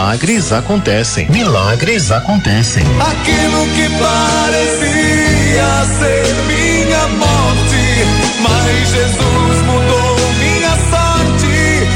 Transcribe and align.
Milagres 0.00 0.50
acontecem. 0.50 1.28
Milagres 1.30 2.10
acontecem. 2.10 2.82
Aquilo 2.98 3.66
que 3.74 3.86
parecia 4.02 5.68
ser 5.98 6.24
minha 6.46 7.06
morte, 7.18 8.06
mas 8.40 8.88
Jesus 8.88 9.60
mudou 9.66 10.16
minha 10.38 10.70
sorte. 10.88 11.86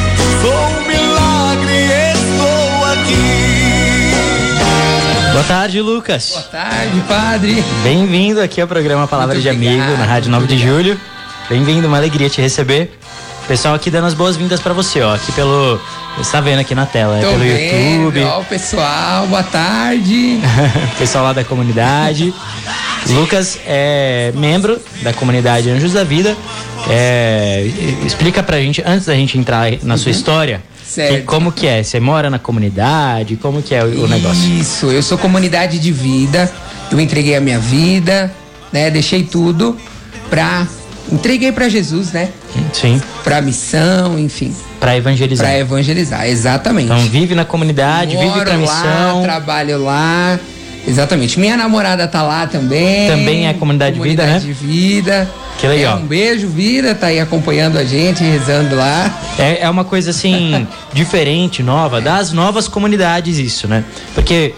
Sou 0.43 0.52
um 0.52 0.82
milagre, 0.86 1.88
estou 2.12 2.84
aqui. 2.93 3.32
Boa 5.32 5.44
tarde, 5.44 5.80
Lucas. 5.80 6.29
Boa 6.32 6.43
tarde, 6.43 7.00
padre. 7.08 7.64
Bem-vindo 7.82 8.43
aqui 8.43 8.61
ao 8.61 8.68
programa 8.68 9.08
Palavra 9.08 9.36
Muito 9.36 9.44
de 9.44 9.48
Amigo 9.48 9.96
na 9.96 10.04
Rádio 10.04 10.30
9 10.30 10.46
de 10.46 10.58
Julho. 10.58 11.00
Bem-vindo, 11.48 11.89
uma 11.89 11.96
alegria 11.96 12.29
te 12.29 12.43
receber. 12.43 12.98
Pessoal 13.48 13.75
aqui 13.75 13.90
dando 13.90 14.07
as 14.07 14.14
boas-vindas 14.14 14.61
pra 14.61 14.75
você, 14.75 15.00
ó, 15.02 15.14
aqui 15.14 15.30
pelo, 15.32 15.79
você 16.17 16.21
está 16.23 16.41
vendo 16.41 16.61
aqui 16.61 16.75
na 16.75 16.86
tela, 16.86 17.18
é 17.18 17.21
Tô 17.23 17.29
pelo 17.31 17.41
vendo, 17.41 17.95
YouTube, 18.04 18.23
Ó, 18.25 18.41
pessoal, 18.45 19.27
boa 19.27 19.43
tarde. 19.43 20.39
pessoal 20.99 21.25
lá 21.25 21.32
da 21.32 21.45
comunidade. 21.45 22.32
Lucas 23.09 23.59
é 23.67 24.32
membro 24.37 24.81
da 25.03 25.13
comunidade 25.13 25.68
Anjos 25.71 25.93
da 25.93 26.04
Vida. 26.04 26.37
É, 26.89 27.67
explica 28.07 28.43
pra 28.43 28.59
gente, 28.59 28.82
antes 28.87 29.07
da 29.07 29.14
gente 29.14 29.37
entrar 29.39 29.71
na 29.82 29.96
sua 29.96 30.11
história, 30.11 30.57
Uhum. 30.57 30.75
Certo. 30.87 31.14
que- 31.17 31.23
como 31.23 31.50
que 31.50 31.67
é? 31.67 31.82
Você 31.82 31.99
mora 31.99 32.28
na 32.31 32.39
comunidade? 32.39 33.37
Como 33.37 33.62
que 33.62 33.75
é 33.75 33.83
o, 33.83 34.05
o 34.05 34.06
negócio? 34.06 34.48
Isso, 34.61 34.87
eu 34.92 35.03
sou 35.03 35.19
comunidade 35.19 35.78
de 35.78 35.91
vida. 35.91 36.51
Eu 36.92 37.01
entreguei 37.01 37.34
a 37.34 37.41
minha 37.41 37.59
vida, 37.59 38.31
né? 38.73 38.91
Deixei 38.91 39.23
tudo 39.25 39.77
pra. 40.31 40.67
Entreguei 41.12 41.52
pra 41.52 41.69
Jesus, 41.69 42.12
né? 42.12 42.30
Sim, 42.72 43.00
Pra 43.22 43.41
missão, 43.41 44.19
enfim. 44.19 44.55
pra 44.80 44.97
evangelizar. 44.97 45.47
Pra 45.47 45.58
evangelizar, 45.58 46.27
exatamente. 46.27 46.86
Então 46.86 46.98
vive 47.08 47.34
na 47.34 47.44
comunidade, 47.44 48.16
vive 48.16 48.28
Moro 48.28 48.44
pra 48.44 48.56
missão. 48.56 49.19
lá, 49.20 49.22
trabalho 49.22 49.82
lá. 49.82 50.38
Exatamente. 50.86 51.38
Minha 51.41 51.56
namorada 51.56 52.06
tá 52.06 52.22
lá 52.22 52.47
também. 52.47 53.08
Também 53.08 53.48
é 53.48 53.55
comunidade 53.55 53.97
de 53.97 54.02
vida, 54.02 54.27
né? 54.27 54.38
de 54.38 54.52
vida. 54.52 55.30
Que 55.58 55.66
legal. 55.66 55.98
É, 55.98 56.00
um 56.00 56.06
beijo, 56.06 56.48
vida, 56.48 56.94
tá 56.94 57.06
aí 57.06 57.20
acompanhando 57.20 57.78
a 57.78 57.84
gente, 57.84 58.22
rezando 58.22 58.75
lá. 58.75 59.10
É, 59.38 59.62
é 59.62 59.70
uma 59.70 59.84
coisa 59.84 60.10
assim, 60.10 60.66
diferente, 60.92 61.62
nova, 61.62 62.00
das 62.00 62.32
novas 62.32 62.66
comunidades, 62.69 63.38
isso, 63.38 63.66
né? 63.69 63.84
Porque 64.14 64.52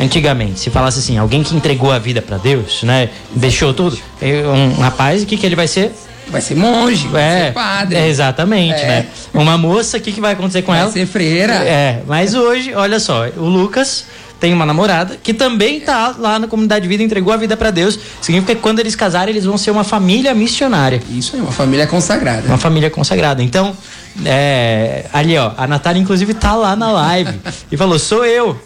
antigamente, 0.00 0.60
se 0.60 0.70
falasse 0.70 0.98
assim, 0.98 1.18
alguém 1.18 1.42
que 1.42 1.54
entregou 1.54 1.90
a 1.92 1.98
vida 1.98 2.20
pra 2.22 2.36
Deus, 2.38 2.82
né? 2.82 3.08
Deixou 3.34 3.72
tudo, 3.74 3.98
um 4.22 4.80
rapaz, 4.80 5.22
o 5.22 5.26
que, 5.26 5.36
que 5.36 5.44
ele 5.46 5.56
vai 5.56 5.66
ser? 5.68 5.92
Vai 6.28 6.42
ser 6.42 6.56
monge, 6.56 7.08
vai 7.08 7.22
É, 7.22 7.44
ser 7.46 7.52
padre. 7.54 7.96
é, 7.96 8.06
exatamente, 8.08 8.80
É. 8.82 8.86
né? 8.86 9.06
Uma 9.32 9.56
moça, 9.56 9.96
o 9.96 10.00
que, 10.00 10.12
que 10.12 10.20
vai 10.20 10.34
acontecer 10.34 10.60
com 10.62 10.72
Vai 10.72 10.82
ela? 10.82 10.90
ser 10.92 11.06
freira. 11.06 11.54
É, 11.54 12.02
mas 12.06 12.34
hoje, 12.34 12.74
olha 12.74 13.00
só, 13.00 13.26
o 13.36 13.44
Lucas 13.48 14.04
tem 14.40 14.52
uma 14.52 14.64
namorada 14.64 15.18
que 15.22 15.34
também 15.34 15.80
tá 15.80 16.14
lá 16.18 16.38
na 16.38 16.46
comunidade 16.46 16.82
de 16.82 16.88
vida, 16.88 17.02
entregou 17.02 17.32
a 17.32 17.36
vida 17.36 17.56
pra 17.56 17.70
Deus. 17.70 17.98
Significa 18.20 18.54
que 18.54 18.60
quando 18.60 18.78
eles 18.78 18.94
casarem, 18.94 19.34
eles 19.34 19.44
vão 19.44 19.58
ser 19.58 19.70
uma 19.70 19.84
família 19.84 20.34
missionária. 20.34 21.02
Isso 21.10 21.34
aí, 21.34 21.42
uma 21.42 21.52
família 21.52 21.86
consagrada. 21.86 22.46
Uma 22.46 22.58
família 22.58 22.88
consagrada. 22.88 23.42
Então, 23.42 23.76
é, 24.24 25.06
ali, 25.12 25.36
ó, 25.36 25.52
a 25.56 25.66
Natália, 25.66 26.00
inclusive, 26.00 26.34
tá 26.34 26.54
lá 26.54 26.76
na 26.76 26.90
live 26.90 27.40
e 27.70 27.76
falou: 27.76 27.98
sou 27.98 28.24
eu. 28.24 28.60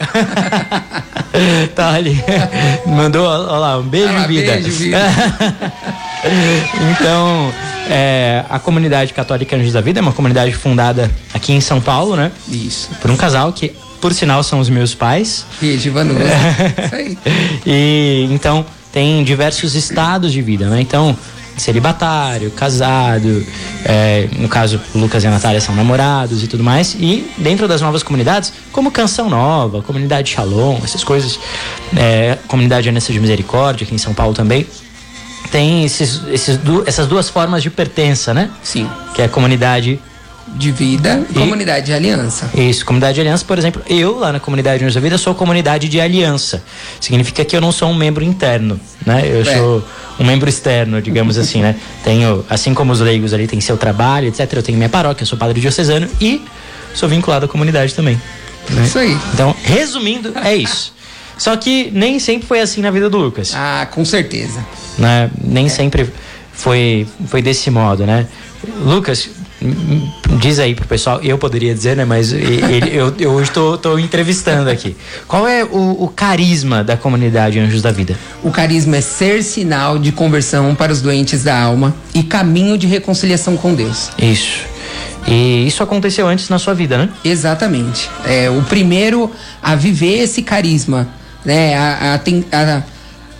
tá 1.74 1.90
ali. 1.94 2.22
Mandou, 2.86 3.26
ó 3.26 3.58
lá, 3.58 3.78
um 3.78 3.82
beijo, 3.82 4.12
Ah, 4.14 4.26
vida. 4.26 4.52
beijo, 4.52 4.70
vida. 4.70 4.98
então, 6.92 7.52
é, 7.88 8.44
a 8.48 8.58
comunidade 8.58 9.12
católica 9.12 9.56
Anjos 9.56 9.72
da 9.72 9.80
Vida 9.80 10.00
é 10.00 10.02
uma 10.02 10.12
comunidade 10.12 10.52
fundada 10.52 11.11
aqui 11.34 11.52
em 11.52 11.61
São 11.61 11.80
Paulo, 11.80 12.16
né? 12.16 12.30
Isso. 12.48 12.90
Por 13.00 13.11
um 13.11 13.16
casal 13.16 13.52
que, 13.52 13.74
por 14.02 14.13
sinal, 14.13 14.42
são 14.42 14.58
os 14.58 14.68
meus 14.68 14.96
pais. 14.96 15.46
Beijo, 15.61 15.92
Vanusa. 15.92 16.24
Isso 16.85 16.95
aí. 16.95 17.18
E 17.64 18.29
então 18.33 18.67
tem 18.92 19.23
diversos 19.23 19.77
estados 19.77 20.33
de 20.33 20.42
vida, 20.42 20.68
né? 20.68 20.80
Então, 20.80 21.17
celibatário, 21.57 22.51
casado, 22.51 23.46
é, 23.85 24.29
no 24.36 24.48
caso, 24.48 24.80
o 24.92 24.98
Lucas 24.98 25.23
e 25.23 25.29
a 25.29 25.30
Natália 25.30 25.61
são 25.61 25.74
namorados 25.74 26.42
e 26.42 26.48
tudo 26.48 26.64
mais. 26.64 26.96
E 26.98 27.30
dentro 27.39 27.68
das 27.68 27.80
novas 27.80 28.02
comunidades, 28.02 28.52
como 28.73 28.91
Canção 28.91 29.30
Nova, 29.30 29.80
Comunidade 29.83 30.30
Shalom, 30.30 30.80
essas 30.83 31.05
coisas, 31.05 31.39
é, 31.96 32.36
Comunidade 32.48 32.89
Anessa 32.89 33.12
de 33.12 33.20
Misericórdia, 33.20 33.85
aqui 33.85 33.95
em 33.95 33.98
São 33.98 34.12
Paulo 34.12 34.35
também, 34.35 34.67
tem 35.52 35.85
esses, 35.85 36.23
esses 36.29 36.58
essas 36.86 37.07
duas 37.07 37.29
formas 37.29 37.62
de 37.62 37.70
pertença, 37.70 38.35
né? 38.35 38.51
Sim. 38.64 38.91
Que 39.14 39.23
é 39.23 39.27
a 39.27 39.29
comunidade 39.29 40.01
De 40.55 40.70
vida 40.70 41.24
e 41.30 41.35
comunidade 41.35 41.86
de 41.86 41.92
aliança. 41.95 42.51
isso, 42.55 42.85
comunidade 42.85 43.14
de 43.14 43.20
aliança, 43.23 43.45
por 43.45 43.58
exemplo, 43.58 43.83
eu 43.89 44.18
lá 44.18 44.33
na 44.33 44.39
comunidade 44.40 44.83
Anjos 44.85 44.95
da 44.95 45.01
Vida 45.01 45.17
sou 45.17 45.35
comunidade 45.35 45.89
de 45.89 46.01
aliança. 46.01 46.63
Significa 47.01 47.45
que 47.45 47.57
eu 47.57 47.61
não 47.61 47.73
sou 47.73 47.89
um 47.89 47.95
membro 47.95 48.23
interno, 48.23 48.79
né? 49.07 49.23
Eu 49.24 49.41
É. 49.41 49.45
sou 49.57 49.85
um 50.20 50.24
membro 50.24 50.48
externo, 50.48 51.01
digamos 51.01 51.39
assim, 51.39 51.62
né? 51.62 51.74
Tenho, 52.05 52.45
assim 52.51 52.74
como 52.74 52.92
os 52.92 53.01
leigos 53.01 53.33
ali 53.33 53.46
têm 53.46 53.61
seu 53.61 53.77
trabalho, 53.79 54.29
etc. 54.29 54.52
Eu 54.52 54.62
tenho 54.62 54.77
minha 54.77 54.91
paróquia, 54.91 55.23
eu 55.23 55.27
sou 55.27 55.39
padre 55.39 55.58
diocesano 55.61 56.07
e 56.20 56.42
sou 56.95 57.08
vinculado 57.08 57.46
à 57.46 57.48
comunidade 57.48 57.95
também. 57.95 58.20
né? 58.70 58.85
Isso 58.85 58.98
aí. 58.98 59.17
Então, 59.33 59.57
resumindo, 59.64 60.33
é 60.45 60.55
isso. 60.55 60.92
Só 61.39 61.57
que 61.57 61.91
nem 61.92 62.18
sempre 62.20 62.46
foi 62.46 62.61
assim 62.61 62.80
na 62.83 62.91
vida 62.91 63.08
do 63.11 63.17
Lucas 63.18 63.52
Ah, 63.55 63.89
com 63.91 64.05
certeza. 64.05 64.64
né? 64.98 65.30
Nem 65.42 65.68
sempre 65.68 66.08
foi, 66.52 67.07
foi 67.27 67.41
desse 67.42 67.70
modo, 67.70 68.05
né? 68.07 68.27
Lucas, 68.85 69.29
diz 70.40 70.58
aí 70.58 70.74
pro 70.74 70.86
pessoal, 70.86 71.20
eu 71.23 71.39
poderia 71.39 71.74
dizer, 71.74 71.96
né? 71.96 72.05
Mas 72.05 72.33
ele- 72.33 72.90
eu, 72.92 73.14
eu 73.18 73.30
hoje 73.33 73.50
tô, 73.50 73.77
tô 73.78 73.98
entrevistando 73.98 74.68
aqui. 74.70 74.96
Qual 75.28 75.46
é 75.46 75.64
o, 75.64 76.05
o 76.05 76.08
carisma 76.08 76.83
da 76.83 76.96
comunidade 76.96 77.58
Anjos 77.58 77.83
da 77.83 77.90
Vida? 77.92 78.17
O 78.42 78.50
carisma 78.50 78.96
é 78.96 79.00
ser 79.00 79.42
sinal 79.42 79.98
de 79.98 80.12
conversão 80.12 80.74
para 80.74 80.92
os 80.92 81.00
doentes 81.00 81.45
da 81.45 81.58
alma 81.61 81.95
e 82.14 82.23
caminho 82.23 82.77
de 82.77 82.86
reconciliação 82.86 83.56
com 83.56 83.74
Deus. 83.74 84.11
Isso. 84.18 84.61
E 85.27 85.67
isso 85.68 85.83
aconteceu 85.83 86.27
antes 86.27 86.48
na 86.48 86.58
sua 86.58 86.74
vida, 86.74 86.98
né? 86.98 87.08
Exatamente. 87.24 88.11
É 88.24 88.50
o 88.50 88.61
primeiro 88.62 89.30
a 89.62 89.74
viver 89.77 90.18
esse 90.23 90.42
carisma, 90.42 91.06
né? 91.44 91.77
A, 91.77 92.14
a, 92.14 92.77
a- 92.77 92.83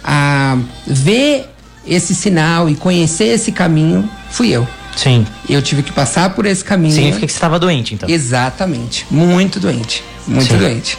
a 0.04 0.59
ver 0.87 1.47
esse 1.87 2.15
sinal 2.15 2.69
e 2.69 2.75
conhecer 2.77 3.25
esse 3.34 3.50
caminho, 3.53 4.09
fui 4.31 4.50
eu. 4.50 4.66
Sim. 4.97 5.26
Eu 5.48 5.62
tive 5.62 5.82
que 5.82 5.92
passar 5.92 6.30
por 6.34 6.44
esse 6.47 6.64
caminho. 6.64 6.92
Significa 6.94 7.26
que 7.26 7.32
você 7.32 7.36
estava 7.38 7.58
doente, 7.58 7.94
então. 7.94 8.08
Exatamente. 8.08 9.06
Muito 9.10 9.58
doente. 9.58 10.03
Muito 10.26 10.53
Sim. 10.53 10.58
doente. 10.58 10.98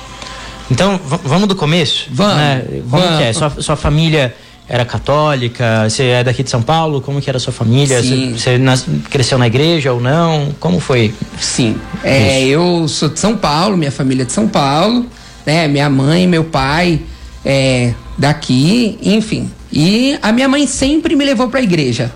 Então, 0.71 0.99
vamos 1.23 1.47
do 1.47 1.55
começo? 1.55 2.07
Vamos, 2.11 2.35
Né? 2.37 2.63
Como 2.89 3.01
vamos. 3.03 3.17
que 3.17 3.23
é? 3.23 3.33
Sua, 3.33 3.49
sua 3.61 3.75
família 3.75 4.35
era 4.67 4.83
católica? 4.85 5.87
Você 5.87 6.03
é 6.05 6.23
daqui 6.23 6.41
de 6.41 6.49
São 6.49 6.61
Paulo? 6.61 7.01
Como 7.01 7.21
que 7.21 7.29
era 7.29 7.37
a 7.37 7.39
sua 7.39 7.53
família? 7.53 8.01
Sim. 8.01 8.33
Você, 8.35 8.57
nas- 8.57 8.85
cresceu 9.09 9.37
na 9.37 9.45
igreja 9.47 9.91
ou 9.93 10.01
não? 10.01 10.53
Como 10.59 10.79
foi? 10.79 11.13
Sim. 11.39 11.75
É, 12.03 12.43
eu 12.45 12.87
sou 12.87 13.09
de 13.09 13.19
São 13.19 13.35
Paulo, 13.37 13.77
minha 13.77 13.91
família 13.91 14.23
é 14.23 14.25
de 14.25 14.31
São 14.31 14.47
Paulo, 14.47 15.05
né? 15.45 15.67
Minha 15.67 15.89
mãe, 15.89 16.25
meu 16.27 16.45
pai 16.45 17.01
é 17.45 17.93
daqui, 18.17 18.97
enfim. 19.03 19.51
E 19.71 20.17
a 20.21 20.31
minha 20.31 20.47
mãe 20.47 20.65
sempre 20.65 21.15
me 21.15 21.25
levou 21.25 21.49
pra 21.49 21.61
igreja. 21.61 22.11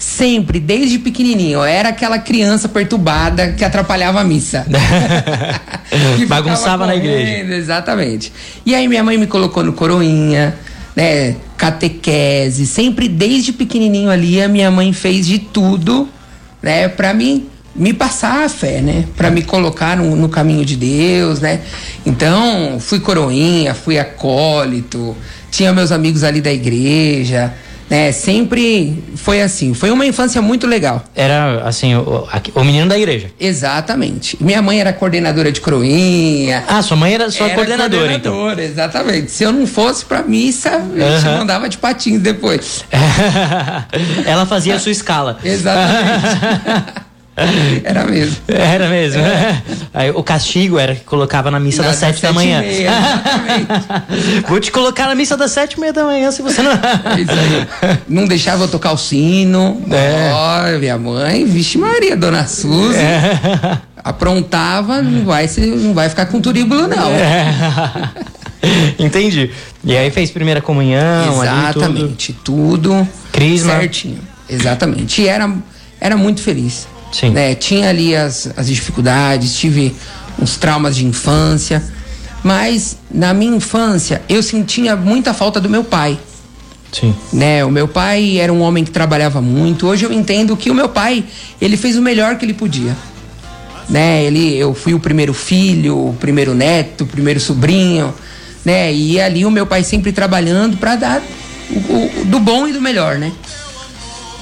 Sempre, 0.00 0.58
desde 0.58 0.98
pequenininho. 0.98 1.58
Eu 1.58 1.64
era 1.64 1.90
aquela 1.90 2.18
criança 2.18 2.70
perturbada 2.70 3.52
que 3.52 3.62
atrapalhava 3.62 4.20
a 4.20 4.24
missa. 4.24 4.66
Que 6.16 6.24
Bagunçava 6.24 6.86
na 6.86 6.96
igreja. 6.96 7.18
correndo, 7.18 7.52
Exatamente. 7.52 8.32
E 8.64 8.74
aí 8.74 8.88
minha 8.88 9.04
mãe 9.04 9.18
me 9.18 9.26
colocou 9.26 9.62
no 9.62 9.74
coroinha, 9.74 10.54
né? 10.96 11.36
Catequese. 11.56 12.66
Sempre 12.66 13.08
desde 13.08 13.52
pequenininho 13.52 14.08
ali 14.08 14.40
a 14.40 14.48
minha 14.48 14.70
mãe 14.70 14.92
fez 14.92 15.26
de 15.26 15.38
tudo, 15.38 16.08
né? 16.62 16.88
Pra 16.88 17.12
mim 17.12 17.46
me 17.74 17.92
passar 17.92 18.44
a 18.44 18.48
fé, 18.48 18.80
né? 18.80 19.04
Pra 19.16 19.30
me 19.30 19.42
colocar 19.42 19.96
no, 19.96 20.16
no 20.16 20.28
caminho 20.28 20.64
de 20.64 20.76
Deus, 20.76 21.40
né? 21.40 21.60
Então, 22.06 22.78
fui 22.80 23.00
coroinha, 23.00 23.74
fui 23.74 23.98
acólito, 23.98 25.16
tinha 25.50 25.72
meus 25.72 25.92
amigos 25.92 26.24
ali 26.24 26.40
da 26.40 26.52
igreja, 26.52 27.52
né? 27.90 28.12
Sempre 28.12 29.02
foi 29.16 29.42
assim. 29.42 29.74
Foi 29.74 29.90
uma 29.90 30.06
infância 30.06 30.40
muito 30.40 30.66
legal. 30.66 31.04
Era, 31.14 31.62
assim, 31.64 31.94
o, 31.96 32.26
o 32.54 32.64
menino 32.64 32.88
da 32.88 32.96
igreja. 32.96 33.30
Exatamente. 33.38 34.36
Minha 34.40 34.62
mãe 34.62 34.80
era 34.80 34.92
coordenadora 34.92 35.50
de 35.50 35.60
coroinha. 35.60 36.64
Ah, 36.68 36.80
sua 36.80 36.96
mãe 36.96 37.12
era 37.14 37.30
sua 37.30 37.46
Era 37.46 37.54
coordenadora, 37.56 38.12
então. 38.14 38.32
coordenadora, 38.32 38.62
exatamente. 38.64 39.30
Se 39.32 39.42
eu 39.42 39.52
não 39.52 39.66
fosse 39.66 40.04
pra 40.04 40.22
missa, 40.22 40.70
eu 40.94 41.20
te 41.20 41.26
Aham. 41.26 41.38
mandava 41.38 41.68
de 41.68 41.76
patins 41.76 42.20
depois. 42.20 42.84
Ela 44.24 44.46
fazia 44.46 44.76
a 44.76 44.78
sua 44.78 44.92
escala. 44.92 45.38
Exatamente. 45.44 46.99
Era 47.84 48.04
mesmo. 48.04 48.36
Era 48.48 48.88
mesmo. 48.88 49.22
Aí, 49.92 50.10
o 50.10 50.22
castigo 50.22 50.78
era 50.78 50.94
que 50.94 51.04
colocava 51.04 51.50
na 51.50 51.58
missa 51.58 51.82
das 51.82 51.96
sete 51.96 52.22
da 52.22 52.32
manhã. 52.32 52.60
meia, 52.60 52.82
exatamente. 52.82 54.44
Vou 54.48 54.60
te 54.60 54.70
colocar 54.70 55.06
na 55.06 55.14
missa 55.14 55.36
das 55.36 55.50
sete 55.50 55.74
e 55.74 55.80
meia 55.80 55.92
da 55.92 56.04
manhã 56.04 56.30
se 56.30 56.42
você 56.42 56.62
não. 56.62 56.72
É. 56.72 57.98
Não 58.08 58.26
deixava 58.26 58.64
eu 58.64 58.68
tocar 58.68 58.92
o 58.92 58.96
sino. 58.98 59.82
É. 59.90 60.30
Olha, 60.32 60.78
minha 60.78 60.98
mãe, 60.98 61.44
vixe 61.44 61.78
Maria, 61.78 62.16
dona 62.16 62.46
Suzy. 62.46 62.98
É. 62.98 63.78
Aprontava, 64.02 65.02
não 65.02 65.24
vai, 65.24 65.48
não 65.58 65.94
vai 65.94 66.08
ficar 66.08 66.26
com 66.26 66.40
turíbulo, 66.40 66.88
não. 66.88 67.10
É. 67.10 68.10
Entendi. 68.98 69.50
E 69.84 69.96
aí 69.96 70.10
fez 70.10 70.30
primeira 70.30 70.60
comunhão, 70.60 71.40
ali 71.40 71.72
tudo. 71.72 71.84
Exatamente, 71.84 72.32
tudo. 72.44 73.08
Crisma. 73.32 73.78
Certinho. 73.78 74.18
Exatamente. 74.48 75.22
E 75.22 75.28
era, 75.28 75.50
era 76.00 76.16
muito 76.16 76.42
feliz. 76.42 76.86
Sim. 77.12 77.30
Né? 77.30 77.54
Tinha 77.54 77.88
ali 77.88 78.14
as, 78.14 78.50
as 78.56 78.66
dificuldades, 78.66 79.56
tive 79.56 79.94
uns 80.38 80.56
traumas 80.56 80.96
de 80.96 81.04
infância. 81.06 81.82
Mas 82.42 82.96
na 83.10 83.34
minha 83.34 83.54
infância 83.56 84.22
eu 84.28 84.42
sentia 84.42 84.96
muita 84.96 85.34
falta 85.34 85.60
do 85.60 85.68
meu 85.68 85.84
pai. 85.84 86.18
Sim. 86.92 87.14
né? 87.32 87.64
O 87.64 87.70
meu 87.70 87.86
pai 87.86 88.38
era 88.38 88.52
um 88.52 88.60
homem 88.62 88.82
que 88.84 88.90
trabalhava 88.90 89.40
muito. 89.40 89.86
Hoje 89.86 90.04
eu 90.06 90.12
entendo 90.12 90.56
que 90.56 90.70
o 90.70 90.74
meu 90.74 90.88
pai, 90.88 91.24
ele 91.60 91.76
fez 91.76 91.96
o 91.96 92.02
melhor 92.02 92.36
que 92.36 92.44
ele 92.44 92.54
podia. 92.54 92.96
Né? 93.88 94.24
Ele, 94.24 94.56
eu 94.56 94.74
fui 94.74 94.92
o 94.94 94.98
primeiro 95.00 95.32
filho, 95.34 96.08
o 96.08 96.14
primeiro 96.14 96.52
neto, 96.54 97.04
o 97.04 97.06
primeiro 97.06 97.38
sobrinho, 97.40 98.12
né? 98.64 98.92
E 98.92 99.20
ali 99.20 99.44
o 99.44 99.50
meu 99.50 99.66
pai 99.66 99.82
sempre 99.84 100.12
trabalhando 100.12 100.76
para 100.76 100.94
dar 100.96 101.22
o, 101.70 101.74
o- 101.78 102.24
do 102.24 102.38
bom 102.40 102.66
e 102.68 102.72
do 102.72 102.80
melhor, 102.80 103.18
né? 103.18 103.32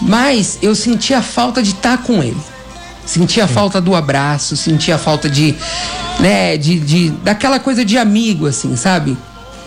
Mas 0.00 0.58
eu 0.62 0.74
sentia 0.74 1.20
falta 1.22 1.62
de 1.62 1.70
estar 1.70 1.98
com 1.98 2.22
ele. 2.22 2.36
Sentia 3.08 3.44
a 3.44 3.48
falta 3.48 3.80
do 3.80 3.94
abraço, 3.94 4.54
sentia 4.54 4.96
a 4.96 4.98
falta 4.98 5.30
de, 5.30 5.54
né, 6.20 6.58
de, 6.58 6.78
de 6.78 7.08
daquela 7.08 7.58
coisa 7.58 7.82
de 7.82 7.96
amigo 7.96 8.46
assim, 8.46 8.76
sabe? 8.76 9.16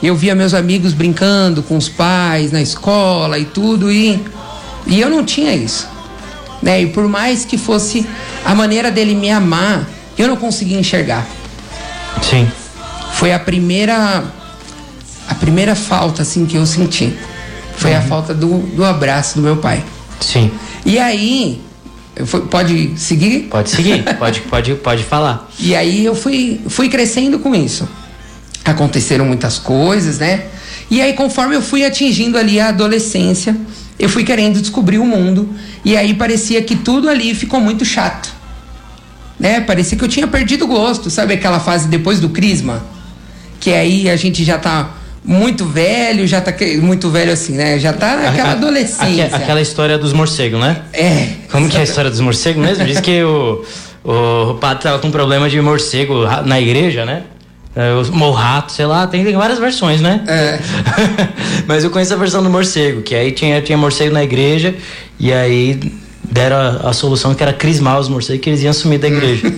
Eu 0.01 0.15
via 0.15 0.35
meus 0.35 0.53
amigos 0.53 0.93
brincando 0.93 1.63
com 1.63 1.75
os 1.75 1.89
pais 1.89 2.51
na 2.51 2.61
escola 2.61 3.39
e 3.39 3.45
tudo 3.45 3.91
e 3.91 4.23
e 4.85 5.01
eu 5.01 5.09
não 5.09 5.25
tinha 5.25 5.55
isso. 5.55 5.89
Né? 6.61 6.83
E 6.83 6.87
por 6.89 7.07
mais 7.07 7.43
que 7.43 7.57
fosse 7.57 8.05
a 8.45 8.53
maneira 8.53 8.91
dele 8.91 9.15
me 9.15 9.31
amar, 9.31 9.89
eu 10.15 10.27
não 10.27 10.37
conseguia 10.37 10.79
enxergar. 10.79 11.25
Sim. 12.21 12.47
Foi 13.13 13.33
a 13.33 13.39
primeira 13.39 14.23
a 15.27 15.33
primeira 15.33 15.73
falta 15.73 16.21
assim 16.21 16.45
que 16.45 16.57
eu 16.57 16.65
senti. 16.67 17.17
Foi 17.75 17.95
a 17.95 18.01
falta 18.03 18.35
do, 18.35 18.59
do 18.75 18.85
abraço 18.85 19.37
do 19.37 19.41
meu 19.41 19.57
pai. 19.57 19.83
Sim. 20.19 20.51
E 20.85 20.99
aí, 20.99 21.59
fui- 22.25 22.41
pode 22.41 22.93
seguir? 22.99 23.47
Pode 23.49 23.69
seguir, 23.69 24.03
pode, 24.17 24.41
pode, 24.41 24.75
pode 24.75 25.03
falar. 25.03 25.49
E 25.59 25.75
aí 25.75 26.03
eu 26.05 26.15
fui, 26.15 26.59
fui 26.67 26.89
crescendo 26.89 27.39
com 27.39 27.53
isso. 27.55 27.87
Aconteceram 28.63 29.25
muitas 29.25 29.57
coisas, 29.57 30.19
né? 30.19 30.45
E 30.89 31.01
aí, 31.01 31.13
conforme 31.13 31.55
eu 31.55 31.61
fui 31.61 31.85
atingindo 31.85 32.37
ali 32.37 32.59
a 32.59 32.67
adolescência, 32.67 33.55
eu 33.97 34.09
fui 34.09 34.23
querendo 34.23 34.59
descobrir 34.59 34.97
o 34.97 35.05
mundo. 35.05 35.49
E 35.85 35.95
aí 35.95 36.13
parecia 36.13 36.61
que 36.61 36.75
tudo 36.75 37.09
ali 37.09 37.33
ficou 37.33 37.61
muito 37.61 37.85
chato. 37.85 38.29
Né? 39.39 39.61
Parecia 39.61 39.97
que 39.97 40.03
eu 40.03 40.07
tinha 40.09 40.27
perdido 40.27 40.65
o 40.65 40.67
gosto. 40.67 41.09
Sabe 41.09 41.33
aquela 41.33 41.59
fase 41.59 41.87
depois 41.87 42.19
do 42.19 42.29
crisma? 42.29 42.83
Que 43.59 43.71
aí 43.71 44.09
a 44.09 44.15
gente 44.15 44.43
já 44.43 44.57
tá 44.57 44.91
muito 45.23 45.65
velho, 45.65 46.25
já 46.27 46.41
tá 46.41 46.53
muito 46.81 47.09
velho 47.09 47.31
assim, 47.31 47.53
né? 47.53 47.77
Já 47.79 47.93
tá 47.93 48.17
naquela 48.17 48.51
adolescência. 48.53 49.25
aque- 49.25 49.35
Aquela 49.35 49.61
história 49.61 49.97
dos 49.97 50.13
morcegos, 50.13 50.59
né? 50.59 50.77
É. 50.93 51.27
Como 51.51 51.69
que 51.69 51.77
é 51.77 51.81
a 51.81 51.83
história 51.83 52.09
dos 52.09 52.19
morcegos 52.19 52.63
mesmo? 52.63 52.85
Diz 52.85 52.99
que 52.99 53.21
o, 53.23 53.63
o 54.03 54.55
padre 54.55 54.83
tava 54.83 54.99
com 54.99 55.11
problema 55.11 55.49
de 55.49 55.59
morcego 55.61 56.25
na 56.45 56.59
igreja, 56.59 57.05
né? 57.05 57.23
É, 57.75 57.93
o 57.93 58.11
morrato, 58.13 58.71
sei 58.73 58.85
lá, 58.85 59.07
tem, 59.07 59.23
tem 59.23 59.35
várias 59.37 59.57
versões, 59.59 60.01
né? 60.01 60.21
É. 60.27 60.59
Mas 61.67 61.83
eu 61.85 61.89
conheço 61.89 62.13
a 62.13 62.17
versão 62.17 62.43
do 62.43 62.49
morcego, 62.49 63.01
que 63.01 63.15
aí 63.15 63.31
tinha, 63.31 63.61
tinha 63.61 63.77
morcego 63.77 64.13
na 64.13 64.23
igreja 64.23 64.75
e 65.19 65.31
aí 65.31 65.79
deram 66.29 66.57
a, 66.57 66.89
a 66.89 66.93
solução 66.93 67.33
que 67.33 67.41
era 67.43 67.53
crismar 67.53 67.97
os 67.99 68.09
morcegos 68.09 68.41
que 68.41 68.49
eles 68.49 68.61
iam 68.63 68.73
sumir 68.73 68.99
da 68.99 69.07
igreja. 69.07 69.43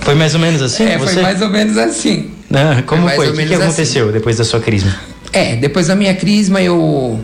foi 0.00 0.14
mais 0.14 0.32
ou 0.34 0.40
menos 0.40 0.62
assim? 0.62 0.84
É, 0.84 0.98
foi 0.98 1.20
mais 1.22 1.42
ou 1.42 1.50
menos 1.50 1.76
assim. 1.76 2.30
Ah, 2.52 2.82
como 2.86 3.02
mais 3.02 3.16
foi? 3.16 3.30
O 3.30 3.32
que, 3.32 3.46
que 3.46 3.54
assim. 3.54 3.62
aconteceu 3.62 4.12
depois 4.12 4.36
da 4.36 4.44
sua 4.44 4.60
crisma? 4.60 4.94
É, 5.32 5.56
depois 5.56 5.88
da 5.88 5.94
minha 5.94 6.14
crisma 6.14 6.62
eu 6.62 7.20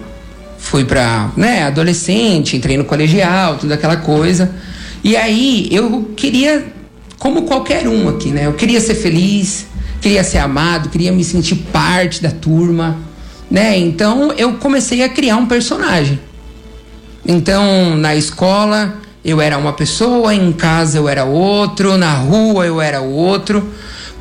fui 0.58 0.84
pra, 0.84 1.30
né, 1.36 1.64
adolescente, 1.64 2.56
entrei 2.56 2.76
no 2.76 2.84
colegial, 2.84 3.56
tudo 3.56 3.72
aquela 3.72 3.96
coisa. 3.96 4.50
E 5.02 5.16
aí 5.16 5.68
eu 5.70 6.12
queria, 6.16 6.64
como 7.18 7.42
qualquer 7.42 7.88
um 7.88 8.08
aqui, 8.08 8.30
né? 8.30 8.46
Eu 8.46 8.52
queria 8.52 8.80
ser 8.80 8.94
feliz, 8.94 9.66
queria 10.00 10.22
ser 10.22 10.38
amado, 10.38 10.88
queria 10.88 11.12
me 11.12 11.24
sentir 11.24 11.56
parte 11.72 12.22
da 12.22 12.30
turma, 12.30 12.96
né? 13.50 13.76
Então 13.76 14.32
eu 14.32 14.54
comecei 14.54 15.02
a 15.02 15.08
criar 15.08 15.36
um 15.36 15.46
personagem. 15.46 16.20
Então, 17.26 17.96
na 17.96 18.14
escola 18.16 18.94
eu 19.24 19.40
era 19.40 19.56
uma 19.56 19.72
pessoa, 19.72 20.34
em 20.34 20.52
casa 20.52 20.98
eu 20.98 21.08
era 21.08 21.24
outro, 21.24 21.96
na 21.96 22.14
rua 22.14 22.66
eu 22.66 22.80
era 22.80 23.00
outro. 23.00 23.72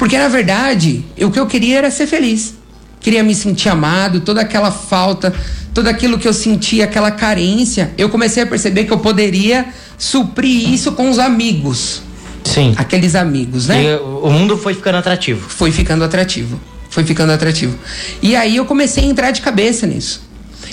Porque 0.01 0.17
na 0.17 0.27
verdade, 0.27 1.05
o 1.21 1.29
que 1.29 1.39
eu 1.39 1.45
queria 1.45 1.77
era 1.77 1.91
ser 1.91 2.07
feliz. 2.07 2.55
Queria 2.99 3.21
me 3.21 3.35
sentir 3.35 3.69
amado, 3.69 4.21
toda 4.21 4.41
aquela 4.41 4.71
falta, 4.71 5.31
tudo 5.75 5.89
aquilo 5.89 6.17
que 6.17 6.27
eu 6.27 6.33
sentia, 6.33 6.85
aquela 6.85 7.11
carência, 7.11 7.91
eu 7.99 8.09
comecei 8.09 8.41
a 8.41 8.47
perceber 8.47 8.85
que 8.85 8.91
eu 8.91 8.97
poderia 8.97 9.67
suprir 9.99 10.73
isso 10.73 10.93
com 10.93 11.07
os 11.07 11.19
amigos. 11.19 12.01
Sim. 12.43 12.73
Aqueles 12.77 13.13
amigos, 13.13 13.67
né? 13.67 13.83
E 13.83 13.95
o 13.97 14.31
mundo 14.31 14.57
foi 14.57 14.73
ficando 14.73 14.97
atrativo. 14.97 15.47
foi 15.47 15.71
ficando 15.71 16.03
atrativo. 16.03 16.59
Foi 16.89 17.03
ficando 17.03 17.31
atrativo. 17.31 17.77
E 18.23 18.35
aí 18.35 18.55
eu 18.55 18.65
comecei 18.65 19.03
a 19.03 19.07
entrar 19.07 19.29
de 19.29 19.41
cabeça 19.41 19.85
nisso. 19.85 20.23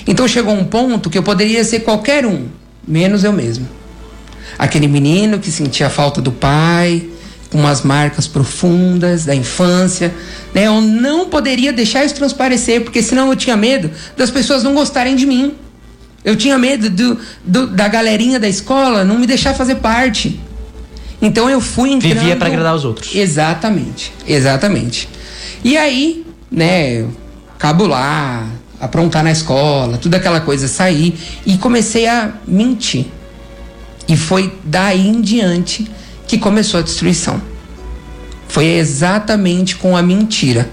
Então 0.07 0.27
chegou 0.27 0.55
um 0.55 0.65
ponto 0.65 1.07
que 1.07 1.19
eu 1.19 1.23
poderia 1.23 1.63
ser 1.63 1.81
qualquer 1.81 2.25
um, 2.25 2.47
menos 2.87 3.23
eu 3.23 3.31
mesmo. 3.31 3.69
Aquele 4.57 4.87
menino 4.87 5.37
que 5.37 5.51
sentia 5.51 5.85
a 5.85 5.89
falta 5.91 6.19
do 6.19 6.31
pai, 6.31 7.07
umas 7.53 7.81
marcas 7.81 8.27
profundas 8.27 9.25
da 9.25 9.33
infância, 9.33 10.13
né? 10.53 10.67
Eu 10.67 10.81
não 10.81 11.27
poderia 11.29 11.73
deixar 11.73 12.05
isso 12.05 12.13
transparecer, 12.15 12.81
porque 12.83 13.01
senão 13.01 13.29
eu 13.29 13.35
tinha 13.35 13.57
medo 13.57 13.89
das 14.15 14.29
pessoas 14.29 14.63
não 14.63 14.73
gostarem 14.73 15.15
de 15.15 15.25
mim. 15.25 15.53
Eu 16.23 16.35
tinha 16.35 16.57
medo 16.57 16.89
do, 16.89 17.17
do- 17.45 17.67
da 17.67 17.87
galerinha 17.87 18.39
da 18.39 18.47
escola 18.47 19.03
não 19.03 19.17
me 19.17 19.25
deixar 19.25 19.53
fazer 19.55 19.75
parte. 19.75 20.39
Então 21.21 21.49
eu 21.49 21.59
fui 21.59 21.91
entrando... 21.91 22.13
Vivia 22.19 22.35
pra 22.35 22.47
agradar 22.47 22.75
os 22.75 22.85
outros. 22.85 23.15
Exatamente, 23.15 24.13
exatamente. 24.27 25.09
E 25.63 25.75
aí, 25.77 26.25
né, 26.51 27.05
cabular, 27.57 28.47
aprontar 28.79 29.23
na 29.23 29.31
escola, 29.31 29.97
tudo 29.97 30.15
aquela 30.15 30.39
coisa, 30.39 30.67
sair 30.67 31.17
e 31.45 31.57
comecei 31.57 32.07
a 32.07 32.31
mentir. 32.47 33.05
E 34.07 34.15
foi 34.15 34.53
daí 34.63 35.07
em 35.07 35.19
diante 35.19 35.89
que 36.27 36.37
começou 36.37 36.79
a 36.79 36.83
destruição. 36.83 37.41
Foi 38.49 38.65
exatamente 38.65 39.75
com 39.77 39.95
a 39.95 40.01
mentira. 40.01 40.67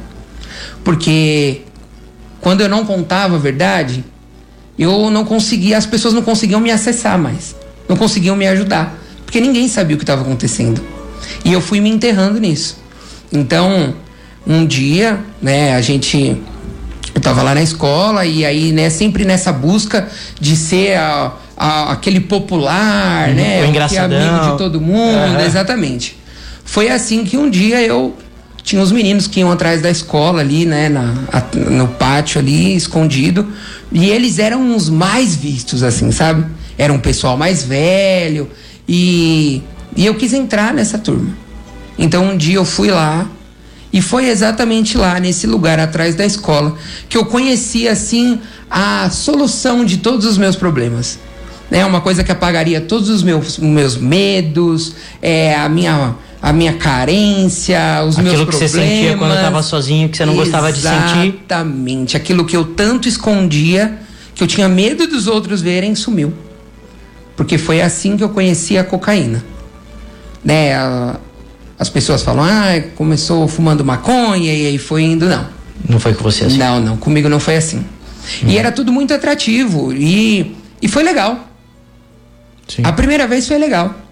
Porque 0.84 1.62
quando 2.40 2.60
eu 2.62 2.68
não 2.68 2.84
contava 2.84 3.36
a 3.36 3.38
verdade, 3.38 4.04
eu 4.78 5.10
não 5.10 5.24
conseguia, 5.24 5.76
as 5.78 5.86
pessoas 5.86 6.14
não 6.14 6.22
conseguiam 6.22 6.60
me 6.60 6.70
acessar 6.70 7.18
mais. 7.18 7.54
Não 7.88 7.96
conseguiam 7.96 8.34
me 8.36 8.46
ajudar. 8.48 8.96
Porque 9.24 9.40
ninguém 9.40 9.68
sabia 9.68 9.94
o 9.94 9.98
que 9.98 10.04
estava 10.04 10.22
acontecendo. 10.22 10.82
E 11.44 11.52
eu 11.52 11.60
fui 11.60 11.80
me 11.80 11.88
enterrando 11.90 12.38
nisso. 12.40 12.78
Então, 13.32 13.94
um 14.46 14.64
dia, 14.66 15.18
né, 15.42 15.74
a 15.74 15.80
gente. 15.80 16.40
Eu 17.14 17.20
tava 17.20 17.42
lá 17.42 17.54
na 17.54 17.62
escola 17.62 18.26
e 18.26 18.44
aí, 18.44 18.72
né, 18.72 18.90
sempre 18.90 19.24
nessa 19.24 19.50
busca 19.52 20.06
de 20.38 20.54
ser 20.54 20.96
a- 20.98 21.32
a- 21.56 21.92
aquele 21.92 22.20
popular, 22.20 23.30
Uhum, 23.30 23.34
né? 23.34 23.56
o 23.56 23.60
que 23.60 23.64
é 23.64 23.68
engraçadão. 23.68 24.18
amigo 24.36 24.52
de 24.52 24.58
todo 24.58 24.80
mundo, 24.80 25.16
Aham. 25.16 25.40
exatamente. 25.40 26.16
Foi 26.66 26.90
assim 26.90 27.24
que 27.24 27.36
um 27.38 27.48
dia 27.48 27.80
eu 27.80 28.14
tinha 28.62 28.82
uns 28.82 28.90
meninos 28.90 29.26
que 29.28 29.40
iam 29.40 29.50
atrás 29.50 29.80
da 29.80 29.88
escola 29.90 30.40
ali, 30.40 30.66
né, 30.66 30.88
na, 30.88 31.14
a- 31.32 31.56
no 31.70 31.86
pátio 31.88 32.40
ali, 32.40 32.74
escondido, 32.74 33.46
e 33.92 34.10
eles 34.10 34.38
eram 34.40 34.74
os 34.76 34.88
mais 34.90 35.36
vistos, 35.36 35.82
assim, 35.84 36.10
sabe? 36.10 36.44
Era 36.76 36.92
um 36.92 36.98
pessoal 36.98 37.36
mais 37.36 37.62
velho 37.62 38.50
e, 38.86 39.62
e 39.96 40.04
eu 40.04 40.14
quis 40.16 40.32
entrar 40.34 40.74
nessa 40.74 40.98
turma. 40.98 41.30
Então 41.96 42.24
um 42.32 42.36
dia 42.36 42.56
eu 42.56 42.64
fui 42.64 42.90
lá 42.90 43.26
e 43.92 44.02
foi 44.02 44.28
exatamente 44.28 44.98
lá, 44.98 45.18
nesse 45.20 45.46
lugar 45.46 45.78
atrás 45.78 46.14
da 46.16 46.26
escola, 46.26 46.76
que 47.08 47.16
eu 47.16 47.24
conheci 47.24 47.88
assim 47.88 48.40
a 48.68 49.08
solução 49.08 49.84
de 49.84 49.98
todos 49.98 50.26
os 50.26 50.36
meus 50.36 50.56
problemas. 50.56 51.18
É 51.70 51.84
uma 51.84 52.00
coisa 52.00 52.22
que 52.22 52.30
apagaria 52.30 52.80
todos 52.80 53.08
os 53.08 53.22
meus, 53.22 53.58
meus 53.58 53.96
medos, 53.96 54.92
é, 55.22 55.54
a, 55.54 55.68
minha, 55.68 56.14
a 56.46 56.52
minha 56.52 56.74
carência, 56.74 58.04
os 58.06 58.16
meus 58.18 58.28
Aquilo 58.34 58.46
que 58.46 58.52
problemas. 58.52 58.70
você 58.70 58.80
sentia 58.80 59.16
quando 59.16 59.34
estava 59.34 59.62
sozinho, 59.64 60.08
que 60.08 60.16
você 60.16 60.24
não 60.24 60.36
gostava 60.36 60.72
de 60.72 60.78
sentir. 60.78 61.34
Exatamente. 61.34 62.16
Aquilo 62.16 62.44
que 62.44 62.56
eu 62.56 62.64
tanto 62.64 63.08
escondia, 63.08 63.98
que 64.32 64.44
eu 64.44 64.46
tinha 64.46 64.68
medo 64.68 65.08
dos 65.08 65.26
outros 65.26 65.60
verem, 65.60 65.96
sumiu. 65.96 66.32
porque 67.36 67.58
foi 67.58 67.82
assim 67.82 68.16
que 68.16 68.22
eu 68.22 68.28
conheci 68.28 68.78
a 68.78 68.84
cocaína. 68.84 69.44
Né? 70.44 70.70
as 71.76 71.90
pessoas 71.90 72.22
falam, 72.22 72.44
ah, 72.44 72.80
começou 72.94 73.48
fumando 73.48 73.84
maconha 73.84 74.54
e 74.54 74.66
aí 74.68 74.78
foi 74.78 75.02
indo. 75.02 75.26
Não. 75.26 75.48
Não 75.88 75.98
foi 75.98 76.14
com 76.14 76.22
você 76.22 76.44
assim? 76.44 76.58
Não, 76.58 76.78
não, 76.78 76.96
comigo 76.96 77.28
não 77.28 77.40
foi 77.40 77.56
assim. 77.56 77.84
E 78.46 78.56
era 78.56 78.70
tudo 78.70 78.92
muito 78.92 79.12
atrativo 79.12 79.92
e, 79.92 80.54
e 80.80 80.86
foi 80.86 81.02
legal. 81.02 81.48
Sim. 82.68 82.82
A 82.84 82.92
primeira 82.92 83.26
vez 83.26 83.48
foi 83.48 83.58
legal. 83.58 84.05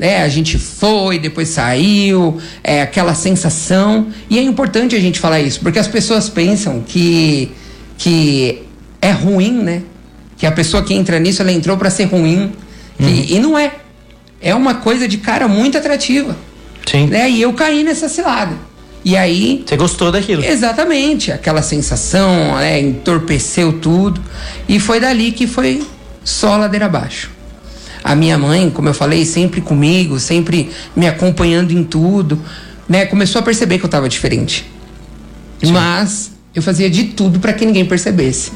É, 0.00 0.22
a 0.22 0.28
gente 0.28 0.58
foi, 0.58 1.18
depois 1.18 1.48
saiu, 1.50 2.40
é 2.64 2.80
aquela 2.82 3.14
sensação. 3.14 4.06
E 4.30 4.38
é 4.38 4.42
importante 4.42 4.96
a 4.96 5.00
gente 5.00 5.20
falar 5.20 5.40
isso, 5.40 5.60
porque 5.60 5.78
as 5.78 5.86
pessoas 5.88 6.28
pensam 6.28 6.80
que, 6.86 7.52
que 7.98 8.62
é 9.02 9.10
ruim, 9.10 9.52
né? 9.52 9.82
Que 10.38 10.46
a 10.46 10.52
pessoa 10.52 10.82
que 10.82 10.94
entra 10.94 11.18
nisso, 11.18 11.42
ela 11.42 11.52
entrou 11.52 11.76
pra 11.76 11.90
ser 11.90 12.04
ruim. 12.04 12.52
Que- 12.96 13.34
e 13.34 13.38
não 13.38 13.58
é. 13.58 13.72
É 14.40 14.54
uma 14.54 14.74
coisa 14.76 15.06
de 15.06 15.18
cara 15.18 15.46
muito 15.46 15.76
atrativa. 15.76 16.34
Sim. 16.90 17.06
Né? 17.06 17.28
E 17.30 17.42
eu 17.42 17.52
caí 17.52 17.84
nessa 17.84 18.08
cilada. 18.08 18.56
E 19.04 19.16
aí 19.16 19.62
Você 19.66 19.76
gostou 19.76 20.10
daquilo? 20.12 20.44
Exatamente, 20.44 21.32
aquela 21.32 21.62
sensação, 21.62 22.56
né, 22.56 22.80
entorpeceu 22.80 23.74
tudo. 23.80 24.20
E 24.68 24.78
foi 24.78 25.00
dali 25.00 25.32
que 25.32 25.46
foi 25.46 25.82
só 26.24 26.56
ladeira 26.56 26.86
abaixo. 26.86 27.30
A 28.02 28.14
minha 28.14 28.38
mãe, 28.38 28.70
como 28.70 28.88
eu 28.88 28.94
falei, 28.94 29.24
sempre 29.24 29.60
comigo, 29.60 30.18
sempre 30.18 30.70
me 30.96 31.06
acompanhando 31.06 31.72
em 31.72 31.84
tudo, 31.84 32.38
né, 32.88 33.06
começou 33.06 33.40
a 33.40 33.42
perceber 33.42 33.78
que 33.78 33.84
eu 33.84 33.90
tava 33.90 34.08
diferente. 34.08 34.68
Mas 35.70 36.32
eu 36.54 36.62
fazia 36.62 36.88
de 36.88 37.04
tudo 37.04 37.38
para 37.38 37.52
que 37.52 37.64
ninguém 37.64 37.84
percebesse, 37.84 38.50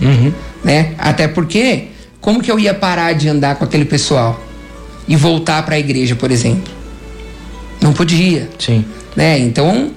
né? 0.65 0.95
Até 0.99 1.29
porque 1.29 1.89
como 2.21 2.43
que 2.43 2.51
eu 2.51 2.59
ia 2.59 2.73
parar 2.73 3.13
de 3.13 3.29
andar 3.29 3.57
com 3.57 3.65
aquele 3.65 3.85
pessoal 3.85 4.43
e 5.07 5.15
voltar 5.15 5.63
para 5.65 5.75
a 5.75 5.79
igreja, 5.79 6.17
por 6.17 6.31
exemplo? 6.31 6.73
Não 7.81 7.93
podia, 7.93 8.49
Sim. 8.59 8.85
né? 9.15 9.39
Então 9.39 9.91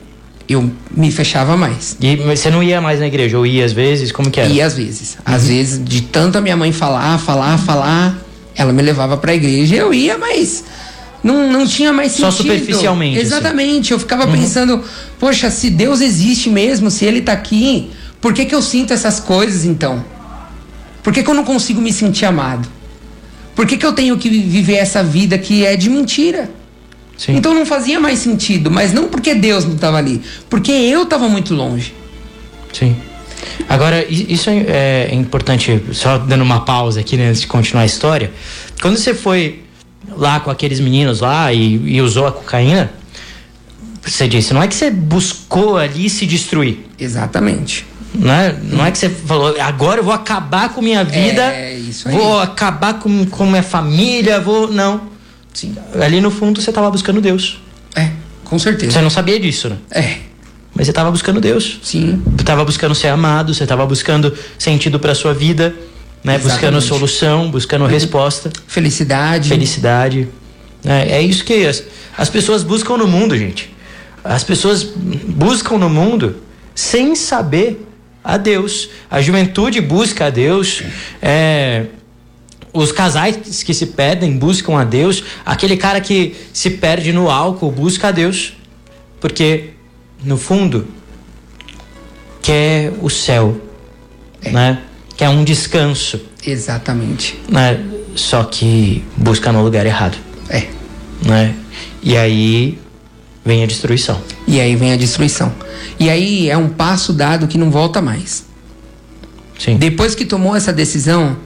eu 0.49 0.69
me 0.91 1.11
fechava 1.11 1.55
mais. 1.55 1.95
E 2.01 2.15
você 2.17 2.49
não 2.49 2.61
ia 2.61 2.81
mais 2.81 2.99
na 2.99 3.07
igreja? 3.07 3.37
Ou 3.37 3.45
ia 3.45 3.63
às 3.63 3.71
vezes? 3.71 4.11
Como 4.11 4.29
que 4.29 4.39
era? 4.39 4.49
E 4.49 4.61
às 4.61 4.73
vezes, 4.73 5.17
às 5.25 5.47
vezes, 5.47 5.83
de 5.83 6.01
tanto 6.01 6.37
a 6.37 6.41
minha 6.41 6.57
mãe 6.57 6.71
falar, 6.71 7.17
falar, 7.17 7.57
falar, 7.57 8.17
ela 8.57 8.73
me 8.73 8.81
levava 8.81 9.15
pra 9.17 9.35
igreja. 9.35 9.75
Eu 9.75 9.93
ia, 9.93 10.17
mas 10.17 10.63
não, 11.23 11.51
não 11.51 11.67
tinha 11.67 11.93
mais 11.93 12.13
Só 12.13 12.31
sentido. 12.31 12.53
superficialmente, 12.53 13.17
assim. 13.17 13.27
Exatamente. 13.27 13.91
Eu 13.91 13.99
ficava 13.99 14.27
pensando, 14.27 14.83
poxa, 15.19 15.49
se 15.51 15.69
Deus 15.69 16.01
existe 16.01 16.49
mesmo, 16.49 16.89
se 16.89 17.05
Ele 17.05 17.21
tá 17.21 17.33
aqui, 17.33 17.91
por 18.19 18.33
que, 18.33 18.45
que 18.45 18.55
eu 18.55 18.61
sinto 18.61 18.93
essas 18.93 19.19
coisas 19.19 19.63
então? 19.63 20.03
Por 21.03 21.13
que, 21.13 21.23
que 21.23 21.29
eu 21.29 21.35
não 21.35 21.43
consigo 21.43 21.79
me 21.79 21.93
sentir 21.93 22.25
amado? 22.25 22.67
Por 23.55 23.65
que, 23.65 23.77
que 23.77 23.85
eu 23.85 23.93
tenho 23.93 24.17
que 24.17 24.29
viver 24.29 24.75
essa 24.75 25.03
vida 25.03 25.37
que 25.37 25.65
é 25.65 25.75
de 25.75 25.89
mentira? 25.89 26.49
Sim. 27.17 27.35
Então 27.35 27.53
não 27.53 27.65
fazia 27.65 27.99
mais 27.99 28.19
sentido, 28.19 28.69
mas 28.69 28.93
não 28.93 29.07
porque 29.07 29.33
Deus 29.33 29.65
não 29.65 29.73
estava 29.73 29.97
ali, 29.97 30.21
porque 30.49 30.71
eu 30.71 31.03
estava 31.03 31.27
muito 31.27 31.55
longe. 31.55 31.93
Sim. 32.71 32.95
Agora, 33.69 34.05
isso 34.09 34.49
é, 34.49 35.07
é 35.09 35.13
importante, 35.13 35.81
só 35.91 36.17
dando 36.17 36.41
uma 36.43 36.61
pausa 36.61 36.99
aqui 36.99 37.17
né, 37.17 37.29
antes 37.29 37.41
de 37.41 37.47
continuar 37.47 37.83
a 37.83 37.85
história. 37.85 38.31
Quando 38.81 38.97
você 38.97 39.13
foi 39.13 39.63
lá 40.09 40.39
com 40.39 40.49
aqueles 40.49 40.79
meninos 40.79 41.19
lá 41.21 41.51
e, 41.51 41.95
e 41.95 42.01
usou 42.01 42.27
a 42.27 42.31
cocaína, 42.31 42.91
você 44.01 44.27
disse, 44.27 44.53
não 44.53 44.63
é 44.63 44.67
que 44.67 44.75
você 44.75 44.89
buscou 44.89 45.77
ali 45.77 46.09
se 46.09 46.25
destruir. 46.25 46.85
Exatamente. 46.97 47.85
Não 48.15 48.33
é, 48.33 48.55
não 48.63 48.85
é 48.85 48.91
que 48.91 48.97
você 48.97 49.09
falou, 49.09 49.55
agora 49.59 49.99
eu 49.99 50.03
vou 50.03 50.13
acabar 50.13 50.69
com 50.69 50.81
minha 50.81 51.03
vida, 51.03 51.43
É, 51.53 51.73
isso 51.73 52.07
aí. 52.07 52.15
vou 52.15 52.39
acabar 52.39 52.95
com, 52.95 53.25
com 53.25 53.45
minha 53.45 53.61
família, 53.61 54.39
vou. 54.39 54.71
Não. 54.71 55.01
Sim. 55.53 55.75
Ali 56.01 56.21
no 56.21 56.31
fundo 56.31 56.61
você 56.61 56.69
estava 56.69 56.89
buscando 56.89 57.19
Deus. 57.19 57.61
É, 57.95 58.09
com 58.43 58.57
certeza. 58.57 58.93
Você 58.93 59.01
não 59.01 59.09
sabia 59.09 59.39
disso, 59.39 59.69
né? 59.69 59.77
É, 59.91 60.17
Mas 60.77 60.85
você 60.85 60.91
estava 60.91 61.09
buscando 61.09 61.41
Deus. 61.41 61.79
sim. 61.81 62.21
Você 62.23 62.41
estava 62.41 62.63
buscando 62.63 62.93
ser 62.93 63.07
amado, 63.07 63.51
você 63.53 63.63
estava 63.63 63.83
buscando 63.85 64.31
sentido 64.59 64.99
para 64.99 65.15
sua 65.15 65.33
vida, 65.33 65.75
né? 66.23 66.37
Buscando 66.37 66.45
Exatamente. 66.53 66.75
Uhum. 66.75 66.81
solução, 66.81 67.51
buscando 67.51 67.85
resposta, 67.87 68.51
Felicidade. 68.67 69.49
felicidade. 69.49 70.27
É, 70.85 71.17
é 71.17 71.21
isso 71.21 71.43
que 71.43 71.65
as, 71.65 71.83
as 72.15 72.29
pessoas 72.29 72.61
buscam 72.63 72.95
no 72.95 73.07
mundo, 73.07 73.35
gente. 73.35 73.73
As 74.23 74.43
pessoas 74.43 74.83
buscam 74.83 75.77
no 75.79 75.89
mundo 75.89 76.37
sem 76.75 77.15
saber 77.15 77.83
a 78.23 78.37
Deus. 78.37 78.89
A 79.09 79.19
juventude 79.19 79.81
busca 79.81 80.27
a 80.27 80.29
Deus. 80.29 80.83
É, 81.21 81.85
os 82.71 82.91
casais 82.91 83.63
que 83.63 83.73
se 83.73 83.87
perdem 83.87 84.37
buscam 84.37 84.77
a 84.77 84.83
Deus. 84.83 85.23
Aquele 85.43 85.75
cara 85.75 85.99
que 85.99 86.35
se 86.53 86.69
perde 86.71 87.11
no 87.11 87.29
álcool 87.31 87.71
busca 87.71 88.09
a 88.09 88.11
Deus. 88.11 88.53
Porque, 89.19 89.71
no 90.23 90.37
fundo, 90.37 90.87
quer 92.41 92.93
o 93.01 93.09
céu, 93.09 93.59
né? 94.51 94.79
Quer 95.15 95.29
um 95.29 95.43
descanso, 95.43 96.19
Exatamente. 96.45 97.39
né? 97.49 97.83
Só 98.15 98.43
que 98.43 99.03
busca 99.15 99.51
no 99.51 99.63
lugar 99.63 99.85
errado, 99.85 100.17
É. 100.49 100.67
né? 101.25 101.55
E 102.01 102.15
aí 102.15 102.79
vem 103.43 103.63
a 103.63 103.65
destruição. 103.65 104.21
E 104.47 104.59
aí 104.59 104.75
vem 104.75 104.93
a 104.93 104.97
destruição. 104.97 105.53
E 105.99 106.09
aí 106.09 106.49
é 106.49 106.57
um 106.57 106.69
passo 106.69 107.13
dado 107.13 107.47
que 107.47 107.57
não 107.57 107.71
volta 107.71 108.01
mais. 108.01 108.45
Sim. 109.57 109.77
Depois 109.77 110.13
que 110.13 110.25
tomou 110.25 110.55
essa 110.55 110.71
decisão, 110.71 111.37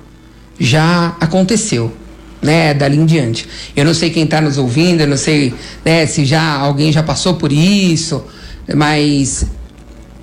já 0.60 1.16
aconteceu, 1.20 1.96
né? 2.42 2.74
Dali 2.74 2.98
em 2.98 3.06
diante. 3.06 3.48
Eu 3.76 3.86
não 3.86 3.94
sei 3.94 4.10
quem 4.10 4.24
está 4.24 4.42
nos 4.42 4.58
ouvindo, 4.58 5.02
eu 5.02 5.08
não 5.08 5.18
sei 5.18 5.54
né, 5.86 6.06
se 6.06 6.26
já 6.26 6.56
alguém 6.58 6.92
já 6.92 7.02
passou 7.02 7.36
por 7.36 7.52
isso, 7.52 8.24
mas 8.76 9.46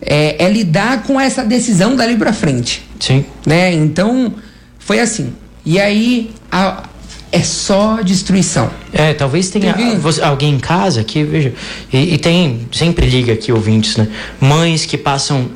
é, 0.00 0.44
é 0.44 0.50
lidar 0.50 1.02
com 1.02 1.20
essa 1.20 1.44
decisão 1.44 1.94
dali 1.96 2.16
para 2.16 2.32
frente. 2.32 2.82
Sim. 3.00 3.24
né? 3.46 3.72
Então 3.72 4.34
foi 4.78 4.98
assim. 5.00 5.32
E 5.64 5.78
aí 5.80 6.30
a- 6.50 6.82
é 7.30 7.40
só 7.42 8.00
destruição. 8.02 8.70
É, 8.92 9.12
talvez 9.12 9.50
tenha 9.50 9.74
Teve- 9.74 10.22
alguém 10.22 10.54
em 10.54 10.58
casa 10.58 11.04
que, 11.04 11.22
veja, 11.22 11.52
e, 11.92 12.14
e 12.14 12.18
tem, 12.18 12.66
sempre 12.72 13.06
liga 13.06 13.34
aqui 13.34 13.52
ouvintes, 13.52 13.96
né? 13.98 14.08
Mães 14.40 14.86
que 14.86 14.96
passam 14.96 15.50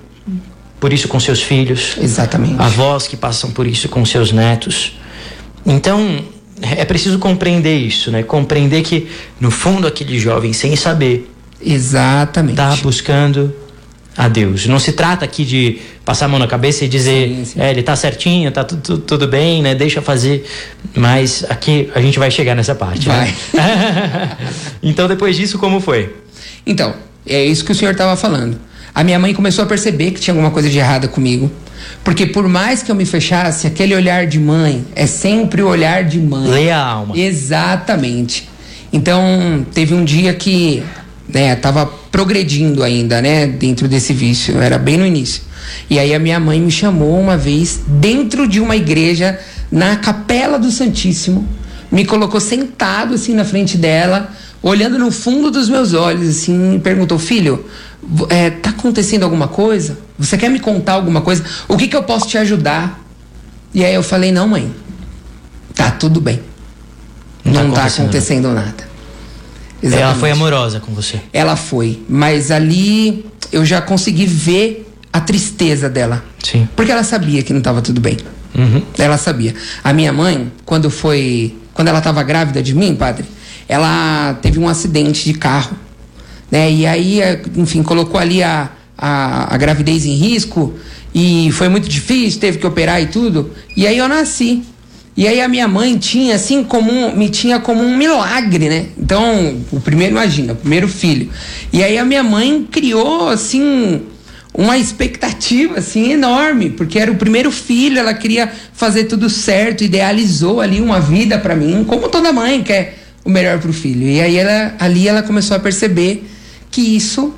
por 0.78 0.92
isso 0.92 1.08
com 1.08 1.18
seus 1.18 1.40
filhos, 1.42 1.96
Exatamente. 1.99 2.61
avós 2.61 3.06
que 3.06 3.16
passam 3.16 3.50
por 3.50 3.66
isso 3.66 3.88
com 3.88 4.04
seus 4.04 4.32
netos. 4.32 4.99
Então, 5.64 6.22
é 6.61 6.84
preciso 6.84 7.18
compreender 7.18 7.78
isso, 7.78 8.11
né? 8.11 8.22
Compreender 8.22 8.82
que, 8.82 9.08
no 9.40 9.50
fundo, 9.50 9.87
aquele 9.87 10.18
jovem, 10.18 10.52
sem 10.52 10.76
saber, 10.76 11.31
Exatamente. 11.64 12.52
está 12.52 12.76
buscando 12.76 13.54
a 14.16 14.28
Deus. 14.28 14.66
Não 14.66 14.78
se 14.78 14.92
trata 14.92 15.25
aqui 15.25 15.45
de 15.45 15.78
passar 16.04 16.26
a 16.26 16.28
mão 16.28 16.38
na 16.38 16.47
cabeça 16.47 16.85
e 16.85 16.88
dizer, 16.88 17.28
Sim, 17.28 17.45
sim. 17.45 17.61
é, 17.61 17.71
ele 17.71 17.83
tá 17.83 17.97
certinho, 17.97 18.50
tá 18.50 18.62
tu- 18.64 18.76
tu- 18.76 18.99
tudo 18.99 19.26
bem, 19.26 19.62
né? 19.62 19.75
Deixa 19.75 20.02
fazer. 20.02 20.45
Mas 20.95 21.45
aqui 21.49 21.90
a 21.95 22.00
gente 22.00 22.19
vai 22.19 22.31
chegar 22.31 22.54
nessa 22.54 22.75
parte. 22.75 23.09
né? 23.09 23.33
então, 24.83 25.09
depois 25.09 25.37
disso, 25.37 25.59
como 25.59 25.81
foi? 25.81 26.14
Então, 26.66 26.95
é 27.26 27.45
isso 27.45 27.64
que 27.64 27.73
o 27.73 27.75
senhor 27.75 27.92
estava 27.92 28.16
falando. 28.16 28.59
A 28.95 29.02
minha 29.02 29.19
mãe 29.19 29.33
começou 29.33 29.64
a 29.64 29.66
perceber 29.66 30.11
que 30.11 30.21
tinha 30.21 30.35
alguma 30.35 30.50
coisa 30.50 30.69
de 30.69 30.76
errada 30.78 31.09
comigo. 31.09 31.50
Porque 32.04 32.26
por 32.26 32.47
mais 32.47 32.83
que 32.83 32.90
eu 32.92 32.95
me 32.95 33.07
fechasse, 33.07 33.66
aquele 33.66 33.95
olhar 33.95 34.26
de 34.26 34.38
mãe 34.38 34.85
é 34.95 35.07
sempre 35.07 35.62
o 35.62 35.69
olhar 35.69 36.04
de 36.04 36.19
mãe. 36.19 36.49
Lê 36.49 36.71
a 36.71 36.78
alma. 36.81 37.16
Exatamente. 37.19 38.49
Então, 38.92 39.64
teve 39.73 39.95
um 39.95 40.04
dia 40.04 40.35
que, 40.35 40.83
né, 41.29 41.55
tava 41.57 41.87
progredindo 42.11 42.83
ainda, 42.83 43.21
né, 43.23 43.47
dentro 43.47 43.88
desse 43.88 44.12
vício, 44.12 44.61
era 44.61 44.79
bem 44.79 44.97
no 44.97 45.07
início. 45.07 45.43
E 45.88 45.99
aí 45.99 46.14
a 46.14 46.19
minha 46.19 46.41
mãe 46.41 46.61
me 46.61 46.71
chamou 46.71 47.19
uma 47.19 47.37
vez 47.37 47.81
dentro 47.87 48.47
de 48.47 48.61
uma 48.61 48.76
igreja 48.76 49.38
na 49.71 49.97
Capela 49.97 50.59
do 50.59 50.71
Santíssimo, 50.71 51.49
me 51.91 52.05
colocou 52.05 52.41
sentado 52.41 53.14
assim 53.14 53.35
na 53.35 53.45
frente 53.45 53.76
dela, 53.76 54.31
olhando 54.62 54.99
no 54.99 55.11
fundo 55.11 55.50
dos 55.50 55.69
meus 55.69 55.93
olhos 55.93 56.29
assim, 56.29 56.76
e 56.76 56.79
perguntou: 56.79 57.19
"Filho, 57.19 57.67
é, 58.29 58.50
tá 58.50 58.71
acontecendo 58.71 59.25
alguma 59.25 59.49
coisa? 59.49 59.99
Você 60.19 60.37
quer 60.37 60.50
me 60.50 60.59
contar 60.61 60.95
alguma 60.95 61.21
coisa? 61.21 61.45
O 61.69 61.76
que 61.76 61.88
que 61.88 61.97
eu 61.97 62.02
posso 62.02 62.29
te 62.29 62.38
ajudar?" 62.38 63.00
E 63.75 63.85
aí 63.85 63.95
eu 63.95 64.02
falei: 64.02 64.33
"Não, 64.33 64.49
mãe. 64.49 64.75
Tá 65.75 65.91
tudo 65.91 66.21
bem." 66.21 66.41
Não 67.45 67.52
tá 67.52 67.62
não 67.62 67.71
tá 67.73 67.81
acontecendo 67.81 68.05
acontecendo 68.05 68.52
nada. 68.52 68.91
Ela 69.82 69.94
Exatamente. 69.94 70.20
foi 70.20 70.30
amorosa 70.30 70.80
com 70.80 70.92
você. 70.94 71.20
Ela 71.32 71.56
foi, 71.56 72.02
mas 72.08 72.50
ali 72.50 73.26
eu 73.50 73.64
já 73.64 73.82
consegui 73.82 74.26
ver 74.26 74.88
a 75.12 75.20
tristeza 75.20 75.88
dela. 75.90 76.24
Sim. 76.42 76.68
Porque 76.76 76.92
ela 76.92 77.02
sabia 77.02 77.42
que 77.42 77.52
não 77.52 77.58
estava 77.58 77.82
tudo 77.82 78.00
bem. 78.00 78.16
Uhum. 78.54 78.82
Ela 78.96 79.18
sabia. 79.18 79.54
A 79.82 79.92
minha 79.92 80.12
mãe, 80.12 80.52
quando 80.64 80.88
foi, 80.90 81.54
quando 81.74 81.88
ela 81.88 81.98
estava 81.98 82.22
grávida 82.22 82.62
de 82.62 82.74
mim, 82.74 82.94
padre, 82.94 83.24
ela 83.68 84.34
teve 84.40 84.58
um 84.58 84.68
acidente 84.68 85.24
de 85.24 85.34
carro, 85.34 85.76
né? 86.50 86.70
E 86.70 86.86
aí, 86.86 87.20
eh, 87.20 87.42
enfim, 87.56 87.82
colocou 87.82 88.20
ali 88.20 88.42
a, 88.42 88.70
a, 88.96 89.54
a 89.54 89.56
gravidez 89.56 90.04
em 90.04 90.14
risco 90.14 90.74
e 91.14 91.50
foi 91.52 91.68
muito 91.68 91.88
difícil, 91.88 92.40
teve 92.40 92.58
que 92.58 92.66
operar 92.66 93.02
e 93.02 93.06
tudo. 93.06 93.50
E 93.76 93.86
aí 93.86 93.98
eu 93.98 94.08
nasci. 94.08 94.62
E 95.16 95.28
aí 95.28 95.40
a 95.40 95.49
minha 95.49 95.69
mãe 95.69 95.99
tinha 95.99 96.35
assim 96.35 96.64
como 96.64 96.90
um, 96.90 97.14
me 97.14 97.28
tinha 97.28 97.61
como 97.61 97.83
um 97.83 97.97
milagre, 97.97 98.69
né? 98.69 98.87
Então, 98.97 99.57
o 99.71 99.81
primeiro 99.81 100.12
imagina, 100.12 100.54
o 100.54 100.57
primeiro 100.57 100.88
filho. 100.88 101.31
E 101.73 101.83
aí 101.83 101.99
a 101.99 102.04
minha 102.04 102.23
mãe 102.23 102.66
criou 102.71 103.28
assim 103.28 104.02
uma 104.54 104.76
expectativa 104.78 105.78
assim 105.78 106.12
enorme, 106.12 106.71
porque 106.71 106.99
era 106.99 107.11
o 107.11 107.16
primeiro 107.16 107.50
filho, 107.50 107.99
ela 107.99 108.14
queria 108.14 108.50
fazer 108.73 109.04
tudo 109.04 109.28
certo, 109.28 109.85
idealizou 109.85 110.61
ali 110.61 110.81
uma 110.81 111.00
vida 111.00 111.38
para 111.38 111.54
mim, 111.54 111.85
como 111.85 112.09
toda 112.09 112.33
mãe 112.33 112.62
quer 112.62 112.99
o 113.25 113.31
melhor 113.31 113.59
pro 113.59 113.73
filho. 113.73 114.07
E 114.07 114.21
aí 114.21 114.37
ela 114.37 114.75
ali 114.78 115.09
ela 115.09 115.23
começou 115.23 115.57
a 115.57 115.61
perceber 115.61 116.26
que 116.71 116.81
isso 116.81 117.35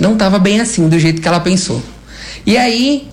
não 0.00 0.12
estava 0.14 0.38
bem 0.38 0.60
assim 0.60 0.88
do 0.88 0.98
jeito 0.98 1.20
que 1.20 1.28
ela 1.28 1.40
pensou. 1.40 1.82
E 2.46 2.56
aí, 2.56 3.08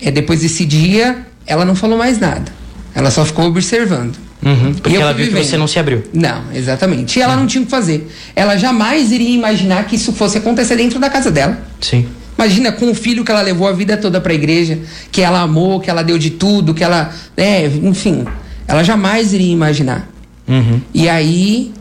é, 0.00 0.10
depois 0.10 0.40
desse 0.40 0.64
dia, 0.64 1.26
ela 1.46 1.64
não 1.64 1.74
falou 1.74 1.98
mais 1.98 2.18
nada. 2.18 2.55
Ela 2.96 3.10
só 3.12 3.24
ficou 3.24 3.44
observando. 3.46 4.16
Uhum, 4.44 4.74
porque 4.74 4.96
ela 4.96 5.12
viu 5.12 5.28
que 5.28 5.34
você 5.44 5.56
não 5.56 5.66
se 5.68 5.78
abriu. 5.78 6.02
Não, 6.12 6.44
exatamente. 6.52 7.18
E 7.18 7.22
ela 7.22 7.36
não 7.36 7.46
tinha 7.46 7.62
o 7.62 7.64
que 7.66 7.70
fazer. 7.70 8.10
Ela 8.34 8.56
jamais 8.56 9.12
iria 9.12 9.30
imaginar 9.30 9.84
que 9.86 9.96
isso 9.96 10.12
fosse 10.12 10.38
acontecer 10.38 10.76
dentro 10.76 10.98
da 10.98 11.08
casa 11.10 11.30
dela. 11.30 11.58
Sim. 11.80 12.06
Imagina 12.38 12.72
com 12.72 12.90
o 12.90 12.94
filho 12.94 13.24
que 13.24 13.30
ela 13.30 13.40
levou 13.42 13.66
a 13.68 13.72
vida 13.72 13.96
toda 13.96 14.20
para 14.20 14.32
a 14.32 14.34
igreja, 14.34 14.78
que 15.12 15.20
ela 15.22 15.40
amou, 15.42 15.78
que 15.80 15.88
ela 15.90 16.02
deu 16.02 16.18
de 16.18 16.30
tudo, 16.30 16.72
que 16.74 16.82
ela, 16.84 17.12
né, 17.36 17.66
enfim, 17.66 18.24
ela 18.68 18.82
jamais 18.82 19.32
iria 19.32 19.52
imaginar. 19.52 20.08
Uhum. 20.48 20.80
E 20.94 21.08
aí, 21.08 21.72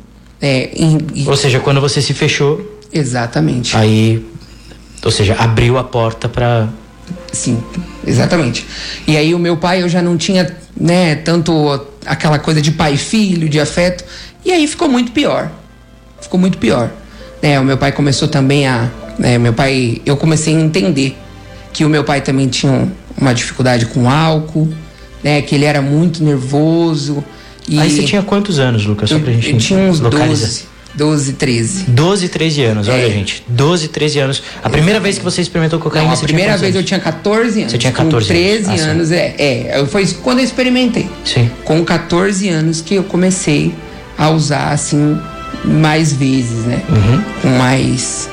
é, 0.42 0.70
em- 0.76 0.98
e- 1.14 1.28
Ou 1.28 1.36
seja, 1.36 1.60
quando 1.60 1.80
você 1.82 2.02
se 2.02 2.14
fechou, 2.14 2.80
exatamente. 2.92 3.76
aí. 3.76 4.26
Ou 5.04 5.12
seja, 5.12 5.36
abriu 5.38 5.78
a 5.78 5.84
porta 5.84 6.28
pra. 6.28 6.68
Sim, 7.32 7.62
exatamente. 8.06 8.66
E 9.08 9.16
aí 9.18 9.34
o 9.36 9.40
meu 9.40 9.58
pai 9.58 9.82
eu 9.82 9.90
já 9.90 10.02
não 10.02 10.18
tinha, 10.18 10.50
né, 10.80 11.16
tanto 11.16 11.86
aquela 12.06 12.40
coisa 12.40 12.62
de 12.62 12.72
pai 12.72 12.98
filho, 12.98 13.48
de 13.50 13.60
afeto. 13.60 14.04
E 14.44 14.52
aí 14.52 14.68
ficou 14.68 14.88
muito 14.88 15.12
pior. 15.12 15.52
Ficou 16.22 16.40
muito 16.40 16.58
pior. 16.58 16.90
Né, 17.42 17.60
o 17.60 17.64
meu 17.64 17.78
pai 17.78 17.92
começou 17.92 18.28
também 18.28 18.68
a, 18.68 18.90
né, 19.20 19.38
meu 19.38 19.54
pai, 19.54 20.02
eu 20.06 20.16
comecei 20.18 20.56
a 20.56 20.60
entender 20.60 21.16
que 21.74 21.84
o 21.86 21.90
meu 21.90 22.04
pai 22.04 22.22
também 22.22 22.48
tinha 22.48 22.72
um- 22.72 22.92
uma 23.18 23.34
dificuldade 23.34 23.86
com 23.88 24.10
álcool, 24.10 24.74
né, 25.24 25.42
que 25.42 25.54
ele 25.56 25.66
era 25.66 25.82
muito 25.82 26.24
nervoso. 26.24 27.24
E 27.68 27.80
Aí 27.80 27.90
você 27.90 28.04
tinha 28.04 28.22
quantos 28.22 28.60
anos, 28.60 28.86
Lucas? 28.86 29.10
Só 29.10 29.20
pra 29.20 29.32
gente 29.34 29.52
eu 29.52 29.58
tinha 29.58 29.80
uns 29.80 30.00
localizar. 30.00 30.48
12, 30.48 30.66
12, 30.96 31.34
13. 31.34 31.84
12, 31.90 32.30
13 32.30 32.64
anos, 32.64 32.88
olha, 32.88 33.08
É. 33.08 33.10
gente. 33.10 33.44
12, 33.48 33.88
13 33.90 34.20
anos. 34.20 34.44
A 34.64 34.70
primeira 34.70 35.00
vez 35.00 35.18
que 35.18 35.24
você 35.24 35.42
experimentou 35.42 35.80
cocaína, 35.80 36.08
Não, 36.08 36.14
a 36.14 36.18
primeira 36.22 36.56
vez 36.58 36.74
eu 36.76 36.84
tinha 36.84 37.00
14 37.00 37.60
anos. 37.60 37.72
Você 37.72 37.78
tinha 37.78 37.92
14 37.92 38.28
Com 38.28 38.34
13 38.34 38.66
anos. 38.68 38.70
Ah, 38.82 38.84
sim. 38.84 38.90
anos, 38.90 39.12
é. 39.12 39.36
É, 39.38 39.86
foi 39.90 40.06
quando 40.24 40.40
eu 40.40 40.46
experimentei. 40.46 41.10
Sim. 41.24 41.50
Com 41.64 41.84
14 41.84 42.48
anos 42.50 42.82
que 42.82 42.96
eu 42.96 43.04
comecei 43.04 43.74
a 44.18 44.30
usar, 44.30 44.70
assim, 44.72 45.20
mais 45.66 46.14
vezes, 46.14 46.66
né? 46.66 46.82
Com 47.42 47.50
mais. 47.50 48.30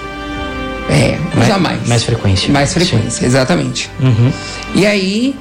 É, 0.91 1.17
usar 1.43 1.59
mais. 1.59 1.81
Uhum. 1.83 1.89
mais 1.89 2.05
frequência. 2.05 2.53
Mais 2.53 2.73
frequência, 2.75 3.25
exatamente. 3.27 3.91
Uhum. 4.01 4.33
E 4.75 4.87
aí, 4.87 5.35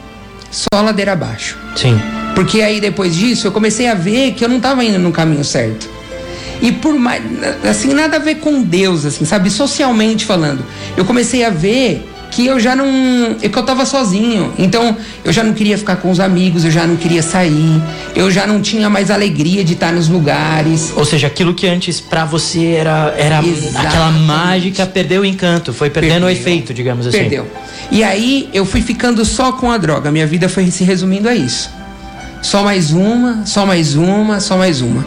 só 0.50 0.82
ladeira 0.82 1.14
abaixo. 1.14 1.58
Sim. 1.76 2.00
Porque 2.36 2.62
aí 2.62 2.80
depois 2.80 3.16
disso 3.16 3.48
eu 3.48 3.52
comecei 3.52 3.88
a 3.88 3.94
ver 3.94 4.32
que 4.34 4.44
eu 4.46 4.50
não 4.50 4.58
estava 4.58 4.84
indo 4.84 4.98
no 4.98 5.12
caminho 5.12 5.44
certo. 5.44 5.90
E 6.62 6.72
por 6.72 6.94
mais. 6.98 7.24
Assim, 7.70 7.94
nada 7.94 8.18
a 8.18 8.20
ver 8.20 8.36
com 8.36 8.62
Deus, 8.62 9.06
assim, 9.06 9.26
sabe? 9.26 9.50
Socialmente 9.50 10.26
falando. 10.26 10.64
Eu 10.96 11.04
comecei 11.06 11.44
a 11.44 11.50
ver 11.50 12.08
que 12.32 12.46
eu 12.46 12.60
já 12.60 12.76
não. 12.76 13.36
que 13.36 13.58
eu 13.58 13.64
tava 13.64 13.86
sozinho. 13.86 14.54
Então, 14.58 14.96
eu 15.24 15.34
já 15.34 15.44
não 15.44 15.54
queria 15.54 15.78
ficar 15.78 15.98
com 15.98 16.10
os 16.10 16.20
amigos, 16.20 16.64
eu 16.64 16.72
já 16.72 16.88
não 16.88 16.96
queria 16.96 17.22
sair, 17.22 17.82
eu 18.16 18.32
já 18.32 18.48
não 18.48 18.62
tinha 18.62 18.90
mais 18.90 19.12
alegria 19.12 19.64
de 19.64 19.74
estar 19.74 19.92
nos 19.92 20.08
lugares. 20.08 20.94
Ou 20.96 21.04
seja, 21.04 21.28
aquilo 21.28 21.54
que 21.54 21.68
antes 21.68 22.00
pra 22.00 22.24
você 22.24 22.68
era, 22.68 23.14
era 23.18 23.44
Exatamente. 23.46 23.78
aquela 23.88 24.12
mágica, 24.12 24.86
perdeu 24.86 25.22
o 25.22 25.26
encanto, 25.26 25.74
foi 25.74 25.90
perdendo 25.90 26.24
o 26.24 26.28
Perdeu. 26.28 26.42
efeito, 26.42 26.74
digamos 26.74 27.06
assim. 27.06 27.18
Perdeu. 27.18 27.48
E 27.92 28.04
aí 28.04 28.50
eu 28.54 28.66
fui 28.66 28.82
ficando 28.82 29.26
só 29.26 29.52
com 29.52 29.70
a 29.70 29.78
droga. 29.78 30.10
Minha 30.12 30.26
vida 30.26 30.48
foi 30.48 30.72
se 30.72 30.84
resumindo 30.86 31.28
a 31.28 31.36
isso. 31.36 31.70
Só 32.42 32.64
mais 32.64 32.92
uma, 32.92 33.46
só 33.46 33.66
mais 33.66 33.96
uma, 33.96 34.40
só 34.40 34.58
mais 34.58 34.82
uma. 34.82 35.06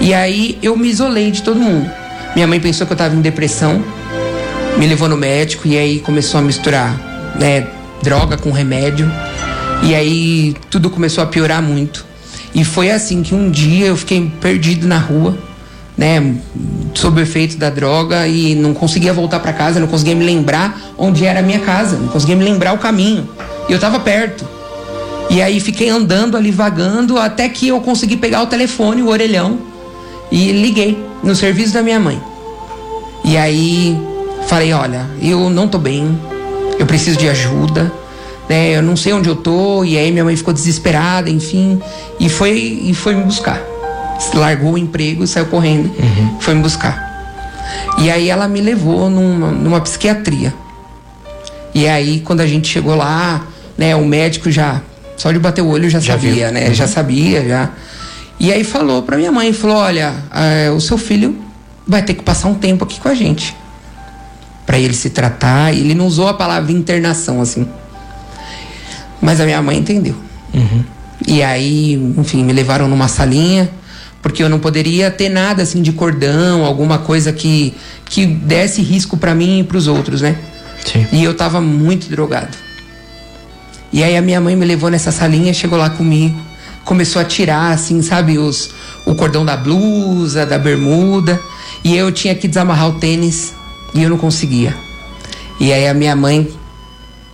E 0.00 0.14
aí 0.14 0.56
eu 0.62 0.76
me 0.76 0.88
isolei 0.88 1.30
de 1.30 1.42
todo 1.42 1.58
mundo. 1.58 1.90
Minha 2.34 2.46
mãe 2.46 2.60
pensou 2.60 2.86
que 2.86 2.92
eu 2.92 2.96
tava 2.96 3.14
em 3.14 3.20
depressão, 3.20 3.82
me 4.78 4.86
levou 4.86 5.08
no 5.08 5.16
médico 5.16 5.66
e 5.66 5.76
aí 5.76 5.98
começou 6.00 6.38
a 6.38 6.42
misturar, 6.42 6.94
né, 7.38 7.66
droga 8.02 8.36
com 8.36 8.52
remédio. 8.52 9.10
E 9.82 9.94
aí 9.94 10.54
tudo 10.70 10.88
começou 10.88 11.24
a 11.24 11.26
piorar 11.26 11.60
muito. 11.60 12.04
E 12.54 12.64
foi 12.64 12.90
assim 12.90 13.22
que 13.22 13.34
um 13.34 13.50
dia 13.50 13.86
eu 13.86 13.96
fiquei 13.96 14.30
perdido 14.40 14.86
na 14.86 14.98
rua, 14.98 15.36
né, 15.98 16.36
sob 16.94 17.20
o 17.20 17.22
efeito 17.22 17.56
da 17.56 17.68
droga 17.68 18.28
e 18.28 18.54
não 18.54 18.72
conseguia 18.72 19.12
voltar 19.12 19.40
para 19.40 19.52
casa, 19.52 19.80
não 19.80 19.88
conseguia 19.88 20.14
me 20.14 20.24
lembrar 20.24 20.80
onde 20.96 21.26
era 21.26 21.40
a 21.40 21.42
minha 21.42 21.60
casa, 21.60 21.96
não 21.96 22.08
conseguia 22.08 22.36
me 22.36 22.44
lembrar 22.44 22.72
o 22.72 22.78
caminho. 22.78 23.28
E 23.68 23.72
eu 23.72 23.78
tava 23.78 23.98
perto. 23.98 24.55
E 25.28 25.42
aí 25.42 25.60
fiquei 25.60 25.88
andando 25.88 26.36
ali 26.36 26.50
vagando 26.50 27.18
até 27.18 27.48
que 27.48 27.68
eu 27.68 27.80
consegui 27.80 28.16
pegar 28.16 28.42
o 28.42 28.46
telefone, 28.46 29.02
o 29.02 29.08
orelhão, 29.08 29.58
e 30.30 30.52
liguei 30.52 30.98
no 31.22 31.34
serviço 31.34 31.74
da 31.74 31.82
minha 31.82 31.98
mãe. 31.98 32.20
E 33.24 33.36
aí 33.36 33.98
falei, 34.46 34.72
olha, 34.72 35.06
eu 35.20 35.50
não 35.50 35.66
tô 35.66 35.78
bem, 35.78 36.18
eu 36.78 36.86
preciso 36.86 37.18
de 37.18 37.28
ajuda, 37.28 37.92
né? 38.48 38.76
Eu 38.76 38.82
não 38.82 38.96
sei 38.96 39.12
onde 39.12 39.28
eu 39.28 39.36
tô. 39.36 39.84
E 39.84 39.98
aí 39.98 40.12
minha 40.12 40.24
mãe 40.24 40.36
ficou 40.36 40.54
desesperada, 40.54 41.28
enfim, 41.28 41.80
e 42.20 42.28
foi 42.28 42.52
e 42.56 42.94
foi 42.94 43.14
me 43.14 43.24
buscar. 43.24 43.60
Largou 44.34 44.72
o 44.72 44.78
emprego 44.78 45.26
saiu 45.26 45.46
correndo, 45.46 45.90
foi 46.40 46.54
me 46.54 46.62
buscar. 46.62 47.04
E 47.98 48.10
aí 48.10 48.30
ela 48.30 48.46
me 48.46 48.60
levou 48.60 49.10
numa, 49.10 49.50
numa 49.50 49.80
psiquiatria. 49.80 50.54
E 51.74 51.86
aí 51.86 52.20
quando 52.20 52.40
a 52.40 52.46
gente 52.46 52.68
chegou 52.68 52.94
lá, 52.94 53.44
né, 53.76 53.94
o 53.96 54.04
médico 54.04 54.50
já 54.50 54.80
só 55.16 55.32
de 55.32 55.38
bater 55.38 55.62
o 55.62 55.68
olho 55.68 55.88
já, 55.88 55.98
Já 56.00 56.14
sabia, 56.14 56.46
viu. 56.46 56.52
né? 56.52 56.74
Já 56.74 56.86
sabia, 56.86 57.46
já. 57.48 57.70
E 58.38 58.52
aí 58.52 58.62
falou 58.64 59.02
pra 59.02 59.16
minha 59.16 59.32
mãe, 59.32 59.52
falou: 59.52 59.76
"Olha, 59.78 60.14
eh, 60.34 60.70
o 60.70 60.80
seu 60.80 60.98
filho 60.98 61.36
vai 61.86 62.02
ter 62.02 62.14
que 62.14 62.22
passar 62.22 62.48
um 62.48 62.54
tempo 62.54 62.84
aqui 62.84 63.00
com 63.00 63.08
a 63.08 63.14
gente 63.14 63.54
Pra 64.66 64.78
ele 64.78 64.94
se 64.94 65.10
tratar". 65.10 65.72
Ele 65.72 65.94
não 65.94 66.06
usou 66.06 66.28
a 66.28 66.34
palavra 66.34 66.70
internação 66.72 67.40
assim. 67.40 67.66
Mas 69.20 69.40
a 69.40 69.44
minha 69.44 69.62
mãe 69.62 69.78
entendeu. 69.78 70.14
E 71.26 71.42
aí, 71.42 71.94
enfim, 72.18 72.44
me 72.44 72.52
levaram 72.52 72.86
numa 72.88 73.08
salinha 73.08 73.70
porque 74.22 74.42
eu 74.42 74.48
não 74.48 74.58
poderia 74.58 75.10
ter 75.10 75.28
nada 75.28 75.62
assim 75.62 75.80
de 75.82 75.92
cordão, 75.92 76.64
alguma 76.64 76.98
coisa 76.98 77.32
que 77.32 77.74
que 78.08 78.26
desse 78.26 78.82
risco 78.82 79.16
pra 79.16 79.34
mim 79.34 79.60
e 79.60 79.64
pros 79.64 79.86
outros, 79.86 80.20
né? 80.20 80.36
Sim. 80.84 81.06
E 81.12 81.22
eu 81.24 81.34
tava 81.34 81.60
muito 81.60 82.08
drogado. 82.08 82.56
E 83.96 84.04
aí 84.04 84.14
a 84.14 84.20
minha 84.20 84.38
mãe 84.42 84.54
me 84.54 84.66
levou 84.66 84.90
nessa 84.90 85.10
salinha, 85.10 85.54
chegou 85.54 85.78
lá 85.78 85.88
comigo, 85.88 86.38
começou 86.84 87.18
a 87.22 87.24
tirar, 87.24 87.72
assim, 87.72 88.02
sabe, 88.02 88.36
os, 88.38 88.68
o 89.06 89.14
cordão 89.14 89.42
da 89.42 89.56
blusa, 89.56 90.44
da 90.44 90.58
bermuda. 90.58 91.40
E 91.82 91.96
eu 91.96 92.12
tinha 92.12 92.34
que 92.34 92.46
desamarrar 92.46 92.90
o 92.90 92.98
tênis 93.00 93.54
e 93.94 94.02
eu 94.02 94.10
não 94.10 94.18
conseguia. 94.18 94.76
E 95.58 95.72
aí 95.72 95.88
a 95.88 95.94
minha 95.94 96.14
mãe, 96.14 96.46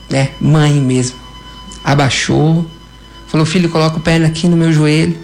né, 0.09 0.29
mãe 0.40 0.75
mesmo, 0.75 1.16
abaixou, 1.83 2.64
falou: 3.27 3.44
Filho, 3.44 3.68
coloca 3.68 3.96
o 3.96 4.01
pé 4.01 4.25
aqui 4.25 4.46
no 4.46 4.57
meu 4.57 4.72
joelho. 4.72 5.18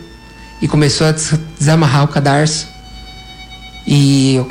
E 0.61 0.67
começou 0.67 1.07
a 1.07 1.13
des- 1.13 1.39
desamarrar 1.57 2.03
o 2.03 2.09
cadarço. 2.09 2.67
E 3.87 4.35
eu- 4.35 4.49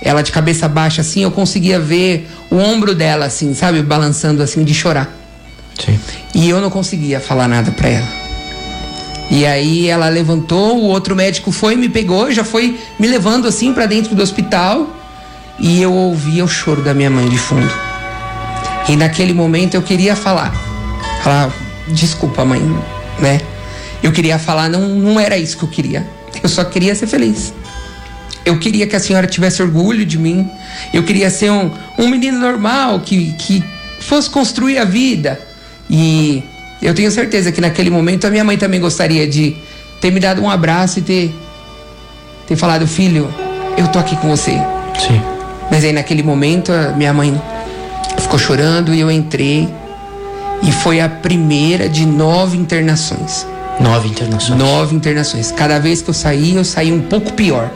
ela 0.00 0.22
de 0.22 0.30
cabeça 0.30 0.68
baixa, 0.68 1.00
assim, 1.00 1.24
eu 1.24 1.32
conseguia 1.32 1.80
ver 1.80 2.30
o 2.48 2.54
ombro 2.58 2.94
dela, 2.94 3.26
assim, 3.26 3.52
sabe, 3.54 3.82
balançando, 3.82 4.40
assim, 4.40 4.62
de 4.62 4.72
chorar. 4.72 5.21
Sim. 5.78 5.98
E 6.34 6.48
eu 6.48 6.60
não 6.60 6.70
conseguia 6.70 7.20
falar 7.20 7.48
nada 7.48 7.70
pra 7.70 7.88
ela. 7.88 8.22
E 9.30 9.46
aí 9.46 9.88
ela 9.88 10.08
levantou, 10.08 10.76
o 10.76 10.84
outro 10.88 11.16
médico 11.16 11.50
foi, 11.50 11.74
me 11.74 11.88
pegou, 11.88 12.30
já 12.30 12.44
foi 12.44 12.78
me 12.98 13.08
levando 13.08 13.48
assim 13.48 13.72
pra 13.72 13.86
dentro 13.86 14.14
do 14.14 14.22
hospital. 14.22 14.86
E 15.58 15.80
eu 15.80 15.92
ouvia 15.92 16.44
o 16.44 16.48
choro 16.48 16.82
da 16.82 16.92
minha 16.92 17.08
mãe 17.08 17.28
de 17.28 17.38
fundo. 17.38 17.72
E 18.88 18.96
naquele 18.96 19.32
momento 19.32 19.74
eu 19.74 19.82
queria 19.82 20.16
falar. 20.16 20.52
Falar, 21.22 21.52
desculpa, 21.88 22.44
mãe, 22.44 22.60
né? 23.20 23.40
Eu 24.02 24.12
queria 24.12 24.38
falar, 24.38 24.68
não, 24.68 24.88
não 24.88 25.20
era 25.20 25.38
isso 25.38 25.56
que 25.56 25.62
eu 25.62 25.68
queria. 25.68 26.06
Eu 26.42 26.48
só 26.48 26.64
queria 26.64 26.94
ser 26.94 27.06
feliz. 27.06 27.54
Eu 28.44 28.58
queria 28.58 28.86
que 28.86 28.96
a 28.96 29.00
senhora 29.00 29.26
tivesse 29.26 29.62
orgulho 29.62 30.04
de 30.04 30.18
mim. 30.18 30.50
Eu 30.92 31.04
queria 31.04 31.30
ser 31.30 31.52
um, 31.52 31.70
um 31.98 32.08
menino 32.08 32.38
normal 32.38 33.00
que, 33.00 33.32
que 33.34 33.62
fosse 34.00 34.28
construir 34.28 34.78
a 34.78 34.84
vida. 34.84 35.40
E 35.92 36.42
eu 36.80 36.94
tenho 36.94 37.10
certeza 37.10 37.52
que 37.52 37.60
naquele 37.60 37.90
momento 37.90 38.26
a 38.26 38.30
minha 38.30 38.42
mãe 38.42 38.56
também 38.56 38.80
gostaria 38.80 39.28
de 39.28 39.54
ter 40.00 40.10
me 40.10 40.18
dado 40.18 40.40
um 40.40 40.48
abraço 40.48 41.00
e 41.00 41.02
ter, 41.02 41.34
ter 42.46 42.56
falado: 42.56 42.86
Filho, 42.86 43.32
eu 43.76 43.86
tô 43.88 43.98
aqui 43.98 44.16
com 44.16 44.34
você. 44.34 44.52
Sim. 44.98 45.20
Mas 45.70 45.84
aí 45.84 45.92
naquele 45.92 46.22
momento 46.22 46.72
a 46.72 46.92
minha 46.92 47.12
mãe 47.12 47.38
ficou 48.18 48.38
chorando 48.38 48.94
e 48.94 49.00
eu 49.00 49.10
entrei. 49.10 49.68
E 50.62 50.70
foi 50.70 51.00
a 51.00 51.08
primeira 51.08 51.88
de 51.88 52.06
nove 52.06 52.56
internações. 52.56 53.44
Nove 53.80 54.08
internações. 54.08 54.58
Nove 54.58 54.94
internações. 54.94 55.50
Cada 55.50 55.78
vez 55.80 56.00
que 56.00 56.08
eu 56.08 56.14
saía, 56.14 56.54
eu 56.54 56.64
saía 56.64 56.94
um 56.94 57.00
pouco 57.02 57.32
pior. 57.32 57.68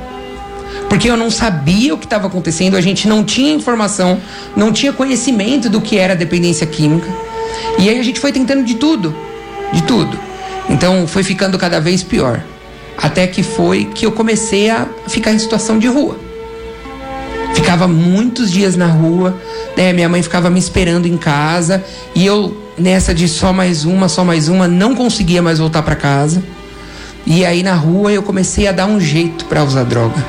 Porque 0.88 1.10
eu 1.10 1.16
não 1.16 1.30
sabia 1.30 1.94
o 1.94 1.98
que 1.98 2.06
estava 2.06 2.28
acontecendo, 2.28 2.76
a 2.76 2.80
gente 2.80 3.08
não 3.08 3.24
tinha 3.24 3.52
informação, 3.52 4.20
não 4.56 4.72
tinha 4.72 4.92
conhecimento 4.92 5.68
do 5.68 5.80
que 5.80 5.98
era 5.98 6.14
dependência 6.14 6.64
química. 6.64 7.08
E 7.78 7.88
aí 7.88 7.98
a 7.98 8.02
gente 8.02 8.20
foi 8.20 8.32
tentando 8.32 8.64
de 8.64 8.74
tudo, 8.74 9.14
de 9.72 9.82
tudo. 9.82 10.18
Então 10.68 11.06
foi 11.06 11.22
ficando 11.22 11.58
cada 11.58 11.80
vez 11.80 12.02
pior. 12.02 12.42
Até 12.96 13.26
que 13.26 13.42
foi 13.42 13.84
que 13.84 14.06
eu 14.06 14.12
comecei 14.12 14.70
a 14.70 14.86
ficar 15.06 15.32
em 15.32 15.38
situação 15.38 15.78
de 15.78 15.86
rua. 15.86 16.18
Ficava 17.54 17.86
muitos 17.86 18.50
dias 18.50 18.76
na 18.76 18.86
rua, 18.86 19.36
né? 19.76 19.92
Minha 19.92 20.08
mãe 20.08 20.22
ficava 20.22 20.50
me 20.50 20.58
esperando 20.58 21.06
em 21.06 21.16
casa 21.16 21.84
e 22.14 22.24
eu 22.24 22.56
nessa 22.78 23.14
de 23.14 23.28
só 23.28 23.52
mais 23.52 23.84
uma, 23.84 24.08
só 24.08 24.24
mais 24.24 24.48
uma, 24.48 24.68
não 24.68 24.94
conseguia 24.94 25.42
mais 25.42 25.58
voltar 25.58 25.82
para 25.82 25.96
casa. 25.96 26.42
E 27.26 27.44
aí 27.44 27.62
na 27.62 27.74
rua 27.74 28.12
eu 28.12 28.22
comecei 28.22 28.66
a 28.66 28.72
dar 28.72 28.86
um 28.86 29.00
jeito 29.00 29.44
para 29.46 29.64
usar 29.64 29.84
droga. 29.84 30.24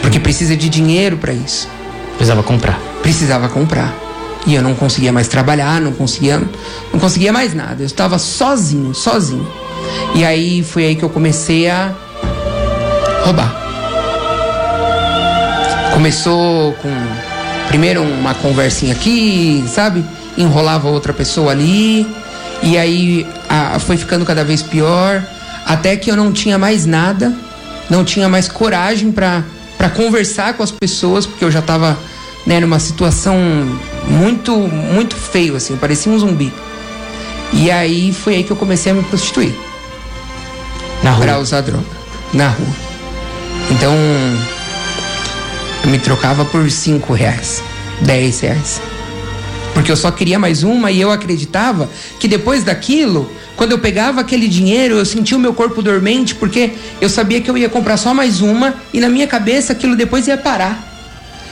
Porque 0.00 0.18
precisa 0.18 0.56
de 0.56 0.68
dinheiro 0.68 1.16
para 1.16 1.32
isso. 1.32 1.68
Precisava 2.16 2.42
comprar. 2.42 2.78
Precisava 3.02 3.48
comprar. 3.48 4.01
E 4.46 4.54
eu 4.54 4.62
não 4.62 4.74
conseguia 4.74 5.12
mais 5.12 5.28
trabalhar, 5.28 5.80
não 5.80 5.92
conseguia, 5.92 6.42
não 6.92 6.98
conseguia 6.98 7.32
mais 7.32 7.54
nada. 7.54 7.82
Eu 7.82 7.86
estava 7.86 8.18
sozinho, 8.18 8.94
sozinho. 8.94 9.46
E 10.14 10.24
aí 10.24 10.62
foi 10.64 10.86
aí 10.86 10.96
que 10.96 11.02
eu 11.02 11.08
comecei 11.08 11.70
a 11.70 11.92
roubar. 13.24 13.54
Começou 15.92 16.72
com 16.74 16.90
primeiro 17.68 18.02
uma 18.02 18.34
conversinha 18.34 18.92
aqui, 18.92 19.64
sabe? 19.68 20.04
Enrolava 20.36 20.88
outra 20.88 21.12
pessoa 21.12 21.52
ali. 21.52 22.06
E 22.62 22.76
aí 22.76 23.26
a, 23.48 23.78
foi 23.78 23.96
ficando 23.96 24.24
cada 24.24 24.44
vez 24.44 24.62
pior. 24.62 25.22
Até 25.64 25.96
que 25.96 26.10
eu 26.10 26.16
não 26.16 26.32
tinha 26.32 26.58
mais 26.58 26.84
nada, 26.84 27.32
não 27.88 28.04
tinha 28.04 28.28
mais 28.28 28.48
coragem 28.48 29.12
para 29.12 29.44
conversar 29.94 30.54
com 30.54 30.62
as 30.62 30.72
pessoas, 30.72 31.26
porque 31.26 31.44
eu 31.44 31.50
já 31.50 31.60
estava 31.60 31.96
né, 32.44 32.58
numa 32.58 32.80
situação 32.80 33.38
muito, 34.06 34.56
muito 34.56 35.16
feio, 35.16 35.56
assim, 35.56 35.76
parecia 35.76 36.10
um 36.10 36.18
zumbi. 36.18 36.52
E 37.52 37.70
aí 37.70 38.12
foi 38.12 38.36
aí 38.36 38.44
que 38.44 38.50
eu 38.50 38.56
comecei 38.56 38.92
a 38.92 38.94
me 38.94 39.02
prostituir. 39.02 39.54
Na 41.02 41.10
rua. 41.10 41.22
Pra 41.22 41.38
usar 41.38 41.60
droga. 41.60 41.84
Na 42.32 42.48
rua. 42.48 42.74
Então, 43.70 43.94
eu 45.84 45.90
me 45.90 45.98
trocava 45.98 46.44
por 46.44 46.70
5 46.70 47.12
reais, 47.12 47.62
10 48.00 48.40
reais. 48.40 48.80
Porque 49.74 49.90
eu 49.90 49.96
só 49.96 50.10
queria 50.10 50.38
mais 50.38 50.62
uma 50.62 50.90
e 50.90 51.00
eu 51.00 51.10
acreditava 51.10 51.88
que 52.18 52.28
depois 52.28 52.62
daquilo, 52.62 53.30
quando 53.56 53.72
eu 53.72 53.78
pegava 53.78 54.20
aquele 54.20 54.48
dinheiro, 54.48 54.96
eu 54.96 55.04
sentia 55.04 55.36
o 55.36 55.40
meu 55.40 55.54
corpo 55.54 55.82
dormente, 55.82 56.34
porque 56.34 56.72
eu 57.00 57.08
sabia 57.08 57.40
que 57.40 57.50
eu 57.50 57.56
ia 57.56 57.68
comprar 57.68 57.96
só 57.96 58.12
mais 58.12 58.40
uma 58.40 58.74
e 58.92 59.00
na 59.00 59.08
minha 59.08 59.26
cabeça 59.26 59.72
aquilo 59.72 59.96
depois 59.96 60.26
ia 60.26 60.36
parar. 60.36 60.91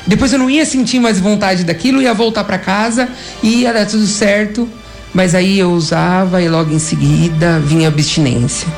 Depois 0.07 0.33
eu 0.33 0.39
não 0.39 0.49
ia 0.51 0.65
sentir 0.65 0.99
mais 0.99 1.21
vontade 1.21 1.65
daquilo, 1.65 2.01
ia 2.03 2.15
voltar 2.15 2.45
para 2.45 2.59
casa 2.59 3.09
e 3.43 3.61
ia 3.63 3.73
dar 3.73 3.87
tudo 3.87 4.07
certo. 4.07 4.69
Mas 5.13 5.35
aí 5.35 5.59
eu 5.59 5.73
usava 5.73 6.41
e 6.41 6.49
logo 6.49 6.73
em 6.73 6.79
seguida 6.79 7.59
vinha 7.61 7.89
a 7.89 7.91
abstinência. 7.91 8.69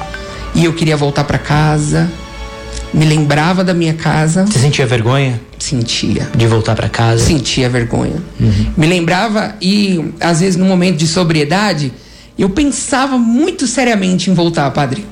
E 0.54 0.64
eu 0.64 0.72
queria 0.72 0.96
voltar 0.96 1.24
para 1.24 1.38
casa, 1.38 2.10
me 2.92 3.04
lembrava 3.04 3.62
da 3.64 3.72
minha 3.72 3.94
casa, 3.94 4.44
Você 4.46 4.58
sentia 4.58 4.86
vergonha 4.86 5.40
sentia. 5.58 6.28
de 6.34 6.46
voltar 6.46 6.74
pra 6.74 6.88
casa? 6.88 7.24
Sentia 7.24 7.68
vergonha. 7.68 8.16
Me 8.76 8.86
lembrava 8.86 9.54
e 9.62 10.12
às 10.20 10.40
vezes 10.40 10.56
no 10.56 10.64
momento 10.66 10.96
de 10.96 11.06
sobriedade, 11.06 11.92
eu 12.38 12.50
pensava 12.50 13.16
muito 13.18 13.66
seriamente 13.66 14.30
em 14.30 14.34
voltar, 14.34 14.70
padre. 14.72 15.06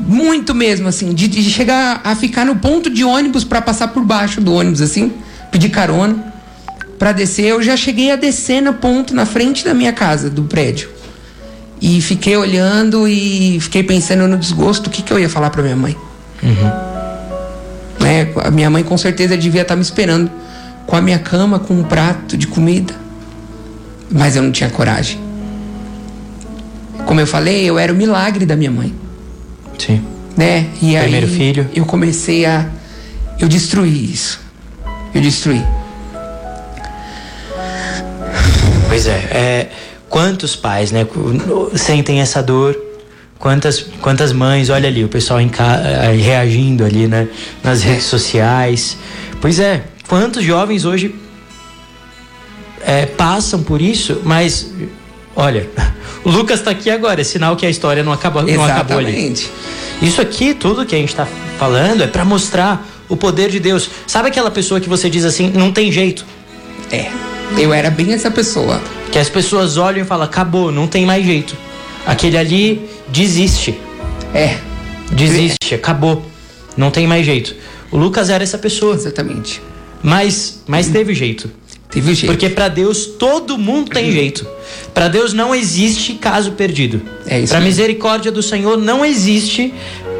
Muito 0.00 0.54
mesmo, 0.54 0.88
assim, 0.88 1.14
de, 1.14 1.28
de 1.28 1.42
chegar 1.44 2.00
a 2.02 2.14
ficar 2.16 2.44
no 2.44 2.56
ponto 2.56 2.90
de 2.90 3.04
ônibus 3.04 3.44
para 3.44 3.62
passar 3.62 3.88
por 3.88 4.04
baixo 4.04 4.40
do 4.40 4.52
ônibus, 4.52 4.80
assim, 4.80 5.12
pedir 5.50 5.68
carona 5.68 6.32
para 6.98 7.12
descer. 7.12 7.46
Eu 7.46 7.62
já 7.62 7.76
cheguei 7.76 8.10
a 8.10 8.16
descer 8.16 8.60
no 8.60 8.74
ponto 8.74 9.14
na 9.14 9.26
frente 9.26 9.64
da 9.64 9.74
minha 9.74 9.92
casa, 9.92 10.28
do 10.28 10.44
prédio. 10.44 10.88
E 11.80 12.00
fiquei 12.00 12.36
olhando 12.36 13.08
e 13.08 13.58
fiquei 13.60 13.82
pensando 13.82 14.28
no 14.28 14.38
desgosto, 14.38 14.86
o 14.86 14.90
que, 14.90 15.02
que 15.02 15.12
eu 15.12 15.18
ia 15.18 15.28
falar 15.28 15.50
para 15.50 15.62
minha 15.62 15.76
mãe. 15.76 15.96
Né? 18.00 18.32
A 18.44 18.50
minha 18.50 18.70
mãe 18.70 18.84
com 18.84 18.96
certeza 18.96 19.36
devia 19.36 19.62
estar 19.62 19.74
me 19.76 19.82
esperando 19.82 20.30
com 20.86 20.96
a 20.96 21.00
minha 21.00 21.18
cama, 21.18 21.58
com 21.58 21.74
um 21.74 21.82
prato 21.82 22.36
de 22.36 22.46
comida. 22.46 22.94
Mas 24.10 24.36
eu 24.36 24.42
não 24.42 24.52
tinha 24.52 24.70
coragem. 24.70 25.18
Como 27.06 27.20
eu 27.20 27.26
falei, 27.26 27.64
eu 27.64 27.78
era 27.78 27.92
o 27.92 27.96
milagre 27.96 28.46
da 28.46 28.54
minha 28.54 28.70
mãe, 28.70 28.94
Sim. 29.78 30.04
né? 30.36 30.66
E 30.80 30.96
aí 30.96 31.02
Primeiro 31.02 31.28
filho. 31.28 31.68
eu 31.74 31.84
comecei 31.84 32.44
a 32.46 32.68
eu 33.38 33.48
destruí 33.48 34.12
isso. 34.12 34.40
Eu 35.14 35.20
destruí. 35.20 35.60
Pois 38.88 39.06
é, 39.06 39.10
é, 39.30 39.70
quantos 40.08 40.54
pais, 40.54 40.92
né, 40.92 41.06
sentem 41.74 42.20
essa 42.20 42.42
dor? 42.42 42.76
Quantas, 43.38 43.80
quantas 44.00 44.32
mães, 44.32 44.70
olha 44.70 44.88
ali, 44.88 45.02
o 45.04 45.08
pessoal 45.08 45.40
em 45.40 45.48
ca- 45.48 45.80
reagindo 46.16 46.84
ali, 46.84 47.08
né, 47.08 47.26
nas 47.64 47.82
redes 47.82 48.04
sociais. 48.04 48.96
Pois 49.40 49.58
é, 49.58 49.82
quantos 50.08 50.44
jovens 50.44 50.84
hoje 50.84 51.14
eh, 52.86 53.06
passam 53.06 53.62
por 53.62 53.82
isso, 53.82 54.20
mas 54.24 54.70
olha, 55.36 55.68
o 56.24 56.30
Lucas 56.30 56.60
tá 56.60 56.70
aqui 56.70 56.90
agora, 56.90 57.20
é 57.20 57.24
sinal 57.24 57.56
que 57.56 57.66
a 57.66 57.70
história 57.70 58.02
não 58.02 58.12
acabou, 58.12 58.42
não 58.42 58.64
acabou 58.64 58.98
ali. 58.98 59.10
Exatamente. 59.10 59.50
Isso 60.00 60.20
aqui, 60.20 60.54
tudo 60.54 60.84
que 60.84 60.94
a 60.94 60.98
gente 60.98 61.14
tá 61.14 61.26
falando, 61.58 62.02
é 62.02 62.06
para 62.06 62.24
mostrar 62.24 62.86
o 63.08 63.16
poder 63.16 63.50
de 63.50 63.60
Deus. 63.60 63.88
Sabe 64.06 64.28
aquela 64.28 64.50
pessoa 64.50 64.80
que 64.80 64.88
você 64.88 65.08
diz 65.08 65.24
assim, 65.24 65.50
não 65.50 65.70
tem 65.70 65.92
jeito? 65.92 66.24
É. 66.90 67.10
Eu 67.56 67.72
era 67.72 67.90
bem 67.90 68.12
essa 68.12 68.30
pessoa. 68.30 68.80
Que 69.10 69.18
as 69.18 69.28
pessoas 69.28 69.76
olham 69.76 70.02
e 70.02 70.04
falam, 70.06 70.24
acabou, 70.24 70.72
não 70.72 70.86
tem 70.86 71.04
mais 71.04 71.24
jeito. 71.24 71.56
Aquele 72.06 72.36
ali 72.36 72.88
desiste. 73.08 73.78
É. 74.34 74.58
Desiste, 75.12 75.74
acabou. 75.74 76.24
Não 76.76 76.90
tem 76.90 77.06
mais 77.06 77.24
jeito. 77.24 77.54
O 77.90 77.98
Lucas 77.98 78.30
era 78.30 78.42
essa 78.42 78.58
pessoa. 78.58 78.94
Exatamente. 78.94 79.62
Mas, 80.02 80.62
mas 80.66 80.88
teve 80.88 81.14
jeito. 81.14 81.50
Teve 81.90 82.14
jeito. 82.14 82.32
Porque 82.32 82.48
pra 82.48 82.68
Deus 82.68 83.06
todo 83.06 83.58
mundo 83.58 83.90
tem 83.90 84.10
jeito. 84.10 84.46
Pra 84.94 85.08
Deus 85.08 85.32
não 85.32 85.54
existe 85.54 86.14
caso 86.14 86.52
perdido. 86.52 87.02
É 87.26 87.38
mesmo. 87.38 87.60
misericórdia 87.60 88.30
do 88.30 88.42
Senhor 88.42 88.76
não 88.76 89.04
existe 89.04 89.72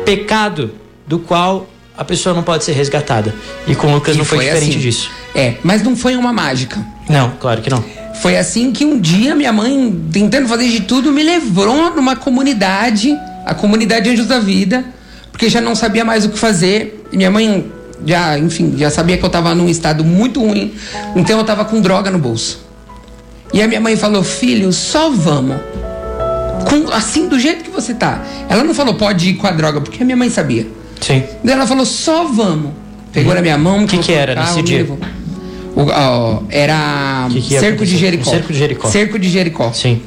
pecado 0.05 0.73
do 1.07 1.19
qual 1.19 1.69
a 1.97 2.05
pessoa 2.05 2.35
não 2.35 2.43
pode 2.43 2.65
ser 2.65 2.73
resgatada. 2.73 3.35
E 3.67 3.75
com 3.75 3.88
o 3.88 3.95
Lucas 3.95 4.15
E 4.15 4.19
não 4.19 4.25
foi, 4.25 4.38
diferente 4.45 4.71
assim. 4.71 4.79
disso. 4.79 5.11
É, 5.35 5.55
mas 5.62 5.83
não 5.83 5.97
foi 5.97 6.17
uma 6.17 6.33
mágica. 6.33 6.85
Não, 7.09 7.33
claro 7.38 7.61
que 7.61 7.71
não. 7.71 7.85
Foi 8.21 8.37
assim 8.37 8.73
que 8.73 8.85
um 8.85 8.99
dia 9.01 9.35
minha 9.35 9.53
mãe, 9.53 9.95
tentando 10.12 10.49
fazer 10.49 10.69
de 10.69 10.81
tudo, 10.81 11.11
me 11.12 11.23
levou 11.23 11.91
numa 11.91 12.17
comunidade, 12.17 13.17
a 13.45 13.55
comunidade 13.55 14.09
Anjos 14.09 14.27
da 14.27 14.38
Vida, 14.38 14.85
porque 15.31 15.49
já 15.49 15.61
não 15.61 15.75
sabia 15.75 16.05
mais 16.05 16.25
o 16.25 16.29
que 16.31 16.38
fazer. 16.38 17.05
E 17.11 17.17
minha 17.17 17.31
mãe 17.31 17.71
já, 18.07 18.38
enfim, 18.38 18.75
já 18.77 18.91
sabia 18.91 19.17
que 19.17 19.25
eu 19.25 19.31
tava 19.31 19.55
num 19.55 19.69
estado 19.69 20.05
muito 20.05 20.41
ruim, 20.41 20.75
então 21.17 21.38
eu 21.38 21.45
tava 21.45 21.65
com 21.65 21.81
droga 21.81 22.11
no 22.11 22.19
bolso. 22.19 22.62
E 23.53 23.61
a 23.62 23.69
minha 23.69 23.81
mãe 23.81 23.97
falou: 23.97 24.23
"Filho, 24.23 24.73
só 24.73 25.11
vamos. 25.11 25.57
Com, 26.69 26.91
assim 26.93 27.29
do 27.29 27.38
jeito 27.38 27.65
que 27.65 27.71
você 27.71 27.95
tá". 27.95 28.23
Ela 28.49 28.65
não 28.65 28.75
falou: 28.75 28.95
"Pode 28.95 29.29
ir 29.31 29.35
com 29.35 29.47
a 29.47 29.51
droga", 29.51 29.81
porque 29.81 30.03
a 30.03 30.07
minha 30.07 30.17
mãe 30.17 30.31
sabia. 30.31 30.67
Sim. 31.01 31.23
Daí 31.43 31.55
ela 31.55 31.67
falou, 31.67 31.85
só 31.85 32.25
vamos. 32.25 32.71
Pegou 33.12 33.35
na 33.35 33.43
minha 33.43 33.59
mão. 33.59 33.83
O 33.85 33.87
que 33.88 33.99
que 33.99 34.12
era 34.12 34.35
nesse 34.37 34.62
dia? 34.62 34.79
levou. 34.79 34.99
O- 35.75 35.87
ó, 35.91 36.43
era 36.49 37.27
Que 37.31 37.41
que 37.41 37.59
Cerco 37.59 37.85
de? 37.85 37.97
Jericó. 37.97 38.31
Cerco 38.31 38.53
de 38.53 38.59
Jericó. 38.59 38.88
Cerco 38.88 39.19
de 39.19 39.29
Jericó. 39.29 39.73
Sim. 39.73 40.01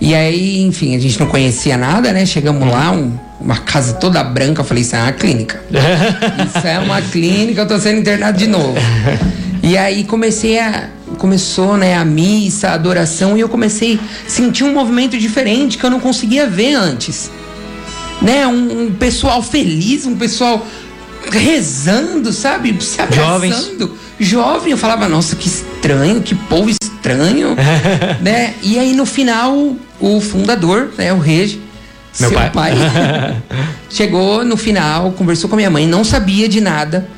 E 0.00 0.14
aí, 0.14 0.62
enfim, 0.62 0.94
a 0.94 0.98
gente 1.00 1.18
não 1.18 1.26
conhecia 1.26 1.76
nada, 1.76 2.12
né? 2.12 2.24
Chegamos 2.24 2.70
lá, 2.70 2.92
um- 2.92 3.12
uma 3.40 3.56
casa 3.56 3.94
toda 3.94 4.22
branca. 4.22 4.60
Eu 4.60 4.64
falei, 4.64 4.82
isso 4.84 4.94
é 4.94 5.00
uma 5.02 5.12
clínica. 5.12 5.60
Isso 6.54 6.66
é 6.66 6.78
uma 6.78 7.02
clínica, 7.02 7.62
eu 7.62 7.66
tô 7.66 7.78
sendo 7.80 7.98
internado 7.98 8.38
de 8.38 8.46
novo. 8.46 8.74
E 9.62 9.76
aí 9.76 10.04
comecei 10.04 10.60
a. 10.60 10.90
Começou, 11.18 11.76
né, 11.76 11.96
a 11.96 12.04
missa, 12.04 12.68
a 12.68 12.74
adoração, 12.74 13.36
e 13.36 13.40
eu 13.40 13.48
comecei 13.48 13.98
a 14.26 14.28
sentir 14.28 14.64
um 14.64 14.72
movimento 14.72 15.16
diferente 15.16 15.78
que 15.78 15.84
eu 15.84 15.90
não 15.90 16.00
conseguia 16.00 16.46
ver 16.46 16.74
antes. 16.74 17.30
Né? 18.20 18.46
Um, 18.46 18.86
um 18.86 18.92
pessoal 18.92 19.42
feliz, 19.42 20.04
um 20.06 20.16
pessoal 20.16 20.66
rezando, 21.30 22.32
sabe? 22.32 22.76
Se 22.80 22.98
Jovens. 23.14 23.54
abraçando. 23.54 23.96
Jovem, 24.18 24.72
eu 24.72 24.78
falava, 24.78 25.08
nossa, 25.08 25.36
que 25.36 25.48
estranho, 25.48 26.22
que 26.22 26.34
povo 26.34 26.70
estranho, 26.70 27.56
né? 28.20 28.54
E 28.62 28.78
aí 28.78 28.94
no 28.94 29.04
final, 29.04 29.76
o 30.00 30.20
fundador, 30.20 30.90
né, 30.96 31.12
o 31.12 31.18
Regi, 31.18 31.60
Meu 32.18 32.30
seu 32.30 32.50
pai. 32.50 32.74
chegou 33.90 34.44
no 34.44 34.56
final, 34.56 35.12
conversou 35.12 35.48
com 35.48 35.56
a 35.56 35.58
minha 35.58 35.70
mãe, 35.70 35.86
não 35.86 36.04
sabia 36.04 36.48
de 36.48 36.60
nada. 36.60 37.08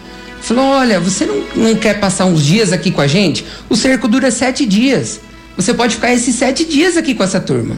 Falou: 0.40 0.64
Olha, 0.64 1.00
você 1.00 1.26
não, 1.26 1.42
não 1.56 1.74
quer 1.76 1.98
passar 2.00 2.24
uns 2.26 2.44
dias 2.44 2.72
aqui 2.72 2.90
com 2.90 3.00
a 3.00 3.06
gente? 3.06 3.44
O 3.68 3.76
cerco 3.76 4.08
dura 4.08 4.30
sete 4.30 4.64
dias. 4.64 5.20
Você 5.56 5.74
pode 5.74 5.96
ficar 5.96 6.12
esses 6.12 6.34
sete 6.34 6.64
dias 6.64 6.96
aqui 6.96 7.14
com 7.14 7.24
essa 7.24 7.40
turma. 7.40 7.76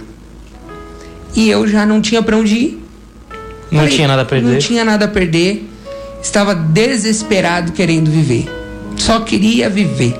e 1.34 1.48
eu 1.48 1.66
já 1.66 1.86
não 1.86 2.00
tinha 2.00 2.22
para 2.22 2.36
onde 2.36 2.54
ir. 2.54 2.84
Não 3.70 3.80
Falei, 3.80 3.94
tinha 3.96 4.08
nada 4.08 4.22
a 4.22 4.24
perder. 4.24 4.52
Não 4.52 4.58
tinha 4.58 4.84
nada 4.84 5.04
a 5.04 5.08
perder. 5.08 5.68
Estava 6.22 6.54
desesperado 6.54 7.72
querendo 7.72 8.10
viver. 8.10 8.46
Só 8.96 9.20
queria 9.20 9.70
viver. 9.70 10.14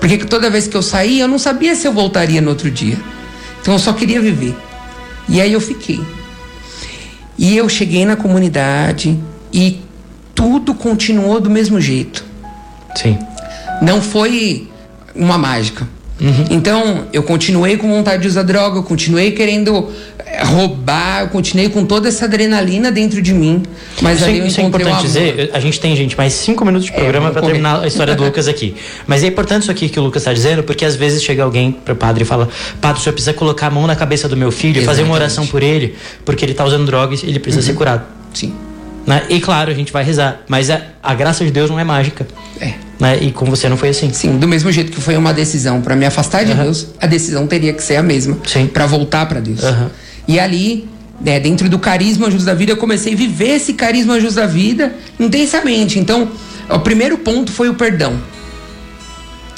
Porque 0.00 0.18
toda 0.18 0.50
vez 0.50 0.66
que 0.66 0.76
eu 0.76 0.82
saía, 0.82 1.24
eu 1.24 1.28
não 1.28 1.38
sabia 1.38 1.74
se 1.74 1.86
eu 1.86 1.92
voltaria 1.92 2.40
no 2.40 2.50
outro 2.50 2.70
dia. 2.70 2.98
Então 3.60 3.74
eu 3.74 3.78
só 3.78 3.92
queria 3.92 4.20
viver. 4.20 4.56
E 5.28 5.40
aí 5.40 5.52
eu 5.52 5.60
fiquei. 5.60 6.00
E 7.38 7.56
eu 7.56 7.68
cheguei 7.68 8.04
na 8.04 8.16
comunidade 8.16 9.18
e 9.52 9.78
tudo 10.42 10.74
continuou 10.74 11.40
do 11.40 11.48
mesmo 11.48 11.80
jeito. 11.80 12.24
Sim. 12.96 13.16
Não 13.80 14.02
foi 14.02 14.68
uma 15.14 15.38
mágica. 15.38 15.86
Então, 16.50 17.06
eu 17.12 17.22
continuei 17.24 17.76
com 17.76 17.88
vontade 17.88 18.22
de 18.22 18.28
usar 18.28 18.44
droga, 18.44 18.78
eu 18.78 18.82
continuei 18.84 19.32
querendo 19.32 19.88
eh, 20.20 20.44
roubar, 20.44 21.22
eu 21.22 21.28
continuei 21.28 21.68
com 21.68 21.84
toda 21.84 22.08
essa 22.08 22.26
adrenalina 22.26 22.92
dentro 22.92 23.20
de 23.20 23.34
mim. 23.34 23.62
Mas 24.00 24.18
Isso, 24.18 24.24
é- 24.24 24.28
ali 24.28 24.38
eu 24.38 24.46
isso 24.46 24.60
é 24.60 24.62
importante 24.64 24.98
o 24.98 25.02
dizer. 25.02 25.50
A 25.52 25.58
gente 25.58 25.80
tem, 25.80 25.96
gente, 25.96 26.16
mais 26.16 26.32
cinco 26.32 26.64
minutos 26.64 26.86
de 26.86 26.92
programa 26.92 27.26
vamos 27.28 27.32
para 27.32 27.42
terminar 27.42 27.82
a 27.82 27.86
história 27.88 28.14
do 28.14 28.22
Lucas 28.24 28.46
aqui. 28.46 28.76
Mas 29.04 29.24
é 29.24 29.26
importante 29.26 29.62
isso 29.62 29.70
aqui 29.72 29.88
que 29.88 29.98
o 29.98 30.02
Lucas 30.02 30.22
está 30.22 30.32
dizendo, 30.32 30.62
porque 30.62 30.84
às 30.84 30.94
vezes 30.94 31.22
chega 31.24 31.42
alguém 31.42 31.72
pro 31.72 31.96
padre 31.96 32.22
e 32.22 32.26
fala: 32.26 32.48
Padre, 32.80 33.00
o 33.00 33.02
senhor 33.02 33.14
precisa 33.14 33.32
colocar 33.34 33.66
a 33.66 33.70
mão 33.70 33.86
na 33.88 33.96
cabeça 33.96 34.28
do 34.28 34.36
meu 34.36 34.52
filho, 34.52 34.80
fazer 34.84 35.02
uma 35.02 35.08
Exatamente. 35.08 35.08
Uhum. 35.08 35.14
oração 35.14 35.46
por 35.48 35.62
ele, 35.62 35.96
porque 36.24 36.44
ele 36.44 36.54
tá 36.54 36.64
usando 36.64 36.86
drogas 36.86 37.22
e 37.24 37.26
ele 37.26 37.40
precisa 37.40 37.66
ser 37.66 37.74
curado. 37.74 38.04
Sim. 38.32 38.52
Né? 39.06 39.22
E 39.28 39.40
claro, 39.40 39.70
a 39.70 39.74
gente 39.74 39.92
vai 39.92 40.04
rezar. 40.04 40.40
Mas 40.48 40.70
a, 40.70 40.80
a 41.02 41.14
graça 41.14 41.44
de 41.44 41.50
Deus 41.50 41.70
não 41.70 41.78
é 41.78 41.84
mágica. 41.84 42.26
É. 42.60 42.74
Né? 43.00 43.18
E 43.20 43.32
com 43.32 43.46
você 43.46 43.68
não 43.68 43.76
foi 43.76 43.88
assim. 43.88 44.12
Sim, 44.12 44.38
do 44.38 44.46
mesmo 44.46 44.70
jeito 44.70 44.92
que 44.92 45.00
foi 45.00 45.16
uma 45.16 45.32
decisão 45.32 45.80
para 45.80 45.96
me 45.96 46.06
afastar 46.06 46.44
de 46.44 46.54
Deus, 46.54 46.88
a 47.00 47.06
decisão 47.06 47.46
teria 47.46 47.72
que 47.72 47.82
ser 47.82 47.96
a 47.96 48.02
mesma 48.02 48.38
para 48.72 48.86
voltar 48.86 49.26
para 49.26 49.40
Deus. 49.40 49.62
Aham. 49.64 49.90
E 50.28 50.38
ali, 50.38 50.88
né, 51.20 51.40
dentro 51.40 51.68
do 51.68 51.78
carisma 51.78 52.28
Anjos 52.28 52.44
da 52.44 52.54
Vida, 52.54 52.72
eu 52.72 52.76
comecei 52.76 53.14
a 53.14 53.16
viver 53.16 53.56
esse 53.56 53.72
carisma 53.72 54.14
Anjos 54.14 54.34
da 54.34 54.46
Vida 54.46 54.94
intensamente. 55.18 55.98
Então, 55.98 56.28
o 56.68 56.78
primeiro 56.78 57.18
ponto 57.18 57.50
foi 57.50 57.68
o 57.68 57.74
perdão. 57.74 58.20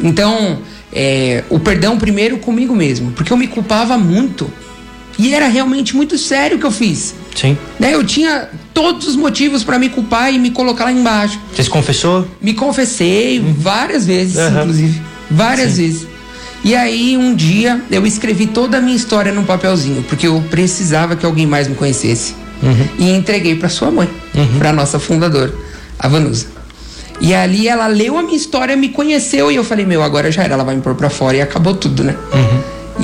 Então, 0.02 0.58
é, 0.92 1.44
o 1.50 1.58
perdão 1.58 1.98
primeiro 1.98 2.38
comigo 2.38 2.74
mesmo, 2.74 3.12
porque 3.12 3.32
eu 3.32 3.36
me 3.36 3.46
culpava 3.46 3.98
muito. 3.98 4.50
E 5.18 5.32
era 5.34 5.46
realmente 5.48 5.94
muito 5.94 6.18
sério 6.18 6.56
o 6.56 6.60
que 6.60 6.66
eu 6.66 6.70
fiz. 6.70 7.14
Sim. 7.34 7.56
Né? 7.78 7.94
Eu 7.94 8.04
tinha 8.04 8.48
todos 8.72 9.06
os 9.06 9.16
motivos 9.16 9.62
para 9.62 9.78
me 9.78 9.88
culpar 9.88 10.32
e 10.32 10.38
me 10.38 10.50
colocar 10.50 10.84
lá 10.84 10.92
embaixo. 10.92 11.38
Você 11.54 11.62
se 11.62 11.70
confessou? 11.70 12.26
Me 12.40 12.54
confessei 12.54 13.40
várias 13.40 14.06
vezes, 14.06 14.36
Aham. 14.36 14.60
inclusive. 14.62 15.02
Várias 15.30 15.76
vezes. 15.76 16.06
E 16.64 16.74
aí, 16.74 17.16
um 17.16 17.34
dia, 17.34 17.82
eu 17.90 18.06
escrevi 18.06 18.46
toda 18.46 18.78
a 18.78 18.80
minha 18.80 18.96
história 18.96 19.30
num 19.32 19.44
papelzinho, 19.44 20.02
porque 20.04 20.26
eu 20.26 20.42
precisava 20.50 21.14
que 21.14 21.26
alguém 21.26 21.46
mais 21.46 21.68
me 21.68 21.74
conhecesse. 21.74 22.34
E 22.98 23.10
entreguei 23.10 23.54
para 23.56 23.68
sua 23.68 23.90
mãe, 23.90 24.08
para 24.58 24.72
nossa 24.72 24.98
fundadora, 24.98 25.52
a 25.98 26.08
Vanusa. 26.08 26.46
E 27.20 27.34
ali 27.34 27.68
ela 27.68 27.86
leu 27.86 28.16
a 28.16 28.22
minha 28.22 28.36
história, 28.36 28.74
me 28.74 28.88
conheceu 28.88 29.52
e 29.52 29.56
eu 29.56 29.62
falei: 29.62 29.84
Meu, 29.84 30.02
agora 30.02 30.32
já 30.32 30.42
era, 30.42 30.54
ela 30.54 30.64
vai 30.64 30.74
me 30.74 30.80
pôr 30.80 30.94
pra 30.94 31.10
fora 31.10 31.36
e 31.36 31.42
acabou 31.42 31.74
tudo, 31.74 32.02
né? 32.02 32.16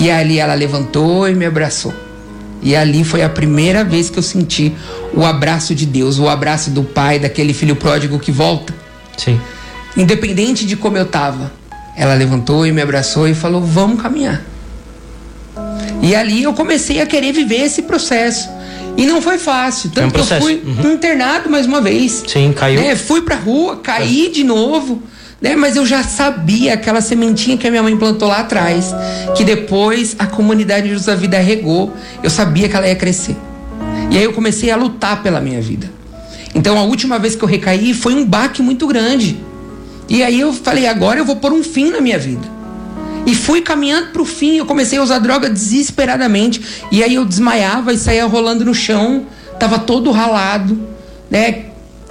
E 0.00 0.10
ali 0.10 0.38
ela 0.38 0.54
levantou 0.54 1.28
e 1.28 1.34
me 1.34 1.44
abraçou. 1.46 1.94
E 2.62 2.74
ali 2.74 3.04
foi 3.04 3.22
a 3.22 3.28
primeira 3.28 3.84
vez 3.84 4.10
que 4.10 4.18
eu 4.18 4.22
senti 4.22 4.74
o 5.14 5.24
abraço 5.24 5.74
de 5.74 5.86
Deus, 5.86 6.18
o 6.18 6.28
abraço 6.28 6.70
do 6.70 6.82
pai, 6.82 7.18
daquele 7.18 7.52
filho 7.54 7.76
pródigo 7.76 8.18
que 8.18 8.32
volta. 8.32 8.74
Sim. 9.16 9.40
Independente 9.96 10.66
de 10.66 10.76
como 10.76 10.96
eu 10.96 11.06
tava, 11.06 11.52
ela 11.96 12.14
levantou 12.14 12.66
e 12.66 12.72
me 12.72 12.80
abraçou 12.82 13.28
e 13.28 13.34
falou: 13.34 13.60
Vamos 13.62 14.00
caminhar. 14.02 14.42
E 16.02 16.14
ali 16.14 16.42
eu 16.42 16.52
comecei 16.54 17.00
a 17.00 17.06
querer 17.06 17.32
viver 17.32 17.62
esse 17.62 17.82
processo. 17.82 18.48
E 18.96 19.06
não 19.06 19.20
foi 19.22 19.38
fácil. 19.38 19.90
Tanto 19.90 20.18
É 20.18 20.22
um 20.22 20.26
que 20.26 20.32
eu 20.34 20.40
fui 20.40 20.62
Uhum. 20.64 20.92
internado 20.94 21.48
mais 21.50 21.66
uma 21.66 21.80
vez. 21.80 22.24
Sim, 22.26 22.52
caiu. 22.52 22.80
Né? 22.80 22.96
Fui 22.96 23.22
pra 23.22 23.36
rua, 23.36 23.76
caí 23.76 24.30
de 24.32 24.42
novo. 24.44 25.02
Né? 25.40 25.56
Mas 25.56 25.76
eu 25.76 25.86
já 25.86 26.02
sabia 26.02 26.74
aquela 26.74 27.00
sementinha 27.00 27.56
que 27.56 27.66
a 27.66 27.70
minha 27.70 27.82
mãe 27.82 27.96
plantou 27.96 28.28
lá 28.28 28.40
atrás. 28.40 28.94
Que 29.36 29.44
depois 29.44 30.14
a 30.18 30.26
comunidade 30.26 30.88
Jesus 30.88 31.06
da 31.06 31.14
Vida 31.14 31.38
regou. 31.38 31.94
Eu 32.22 32.30
sabia 32.30 32.68
que 32.68 32.76
ela 32.76 32.86
ia 32.86 32.96
crescer. 32.96 33.36
E 34.10 34.18
aí 34.18 34.24
eu 34.24 34.32
comecei 34.32 34.70
a 34.70 34.76
lutar 34.76 35.22
pela 35.22 35.40
minha 35.40 35.60
vida. 35.60 35.90
Então 36.54 36.76
a 36.76 36.82
última 36.82 37.18
vez 37.18 37.36
que 37.36 37.42
eu 37.42 37.48
recaí 37.48 37.94
foi 37.94 38.14
um 38.14 38.24
baque 38.24 38.60
muito 38.60 38.86
grande. 38.86 39.38
E 40.08 40.22
aí 40.22 40.40
eu 40.40 40.52
falei, 40.52 40.88
agora 40.88 41.20
eu 41.20 41.24
vou 41.24 41.36
pôr 41.36 41.52
um 41.52 41.62
fim 41.62 41.90
na 41.90 42.00
minha 42.00 42.18
vida. 42.18 42.60
E 43.24 43.34
fui 43.34 43.60
caminhando 43.60 44.08
pro 44.08 44.24
fim, 44.24 44.56
eu 44.56 44.66
comecei 44.66 44.98
a 44.98 45.02
usar 45.02 45.20
droga 45.20 45.48
desesperadamente. 45.48 46.60
E 46.90 47.04
aí 47.04 47.14
eu 47.14 47.24
desmaiava 47.24 47.92
e 47.92 47.98
saía 47.98 48.26
rolando 48.26 48.64
no 48.64 48.74
chão, 48.74 49.26
tava 49.58 49.78
todo 49.78 50.10
ralado, 50.10 50.76
né? 51.30 51.69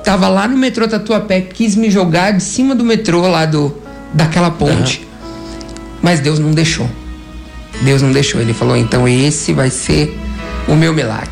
Tava 0.10 0.28
lá 0.28 0.48
no 0.48 0.58
metrô 0.58 0.88
Tatuapé, 0.88 1.39
quis 1.39 1.76
me 1.76 1.91
jogar 1.91 2.32
de 2.32 2.41
cima 2.41 2.74
do 2.74 2.84
metrô 2.84 3.28
lá 3.28 3.45
do, 3.45 3.78
daquela 4.12 4.50
ponte. 4.50 5.08
Mas 6.02 6.19
Deus 6.19 6.39
não 6.39 6.50
deixou. 6.50 6.89
Deus 7.82 8.02
não 8.02 8.12
deixou. 8.12 8.41
Ele 8.41 8.52
falou, 8.52 8.76
então 8.76 9.08
esse 9.08 9.54
vai 9.54 9.69
ser 9.69 10.17
o 10.67 10.74
meu 10.74 10.95
milagre. 10.95 11.30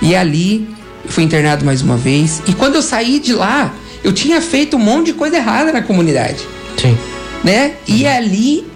E 0.00 0.16
ali 0.16 0.66
eu 1.04 1.10
fui 1.10 1.22
internado 1.22 1.66
mais 1.66 1.82
uma 1.82 1.98
vez. 1.98 2.42
E 2.46 2.54
quando 2.54 2.76
eu 2.76 2.82
saí 2.82 3.18
de 3.18 3.34
lá, 3.34 3.74
eu 4.02 4.10
tinha 4.10 4.40
feito 4.40 4.78
um 4.78 4.80
monte 4.80 5.08
de 5.08 5.12
coisa 5.12 5.36
errada 5.36 5.70
na 5.70 5.82
comunidade 5.82 6.48
Sim. 6.78 6.96
né? 7.44 7.74
E 7.86 8.06
ali 8.06 8.66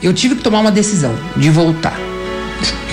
eu 0.00 0.14
tive 0.14 0.36
que 0.36 0.40
tomar 0.40 0.60
uma 0.60 0.70
decisão 0.70 1.18
de 1.36 1.50
voltar. 1.50 1.98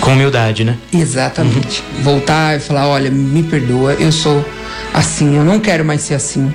Com 0.00 0.14
humildade, 0.14 0.64
né? 0.64 0.76
Exatamente. 0.92 1.84
Voltar 2.02 2.56
e 2.56 2.58
falar, 2.58 2.88
olha, 2.88 3.08
me 3.08 3.44
perdoa, 3.44 3.92
eu 3.92 4.10
sou 4.10 4.44
assim, 4.94 5.36
eu 5.36 5.44
não 5.44 5.58
quero 5.60 5.84
mais 5.84 6.00
ser 6.02 6.14
assim. 6.14 6.52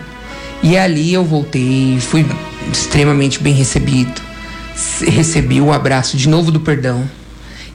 E 0.64 0.78
ali 0.78 1.14
eu 1.14 1.24
voltei, 1.24 1.98
fui 2.00 2.26
extremamente 2.72 3.40
bem 3.40 3.54
recebido. 3.54 4.22
Recebi 5.02 5.62
o 5.62 5.72
abraço 5.72 6.18
de 6.18 6.28
novo 6.28 6.52
do 6.52 6.60
perdão 6.60 7.10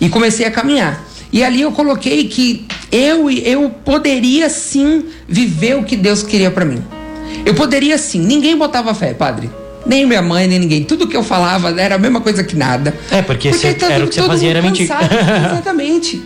e 0.01 0.09
comecei 0.09 0.45
a 0.47 0.51
caminhar. 0.51 1.03
E 1.33 1.43
ali 1.45 1.61
eu 1.63 1.73
coloquei 1.73 2.27
que 2.29 2.67
eu 2.91 3.31
eu 3.31 3.71
poderia 3.71 4.49
sim 4.51 5.05
viver 5.29 5.77
o 5.77 5.85
que 5.85 5.97
Deus 5.97 6.23
queria 6.23 6.51
pra 6.51 6.65
mim. 6.65 6.83
Eu 7.47 7.55
poderia 7.55 7.97
sim. 7.97 8.21
Ninguém 8.21 8.57
botava 8.57 8.93
fé, 8.95 9.15
padre. 9.15 9.49
Nem 9.87 10.05
minha 10.05 10.21
mãe, 10.21 10.47
nem 10.47 10.59
ninguém. 10.59 10.85
Tudo 10.85 11.07
que 11.07 11.17
eu 11.17 11.23
falava 11.23 11.71
era 11.81 11.95
a 11.95 11.99
mesma 11.99 12.21
coisa 12.21 12.45
que 12.45 12.55
nada. 12.55 12.95
É, 13.11 13.23
porque 13.23 13.51
você- 13.53 13.69
era 13.95 14.05
o 14.05 14.09
que 14.09 14.15
você 14.15 14.21
todo 14.21 14.31
fazia, 14.31 14.51
era. 14.51 14.61
Exatamente. 15.53 16.23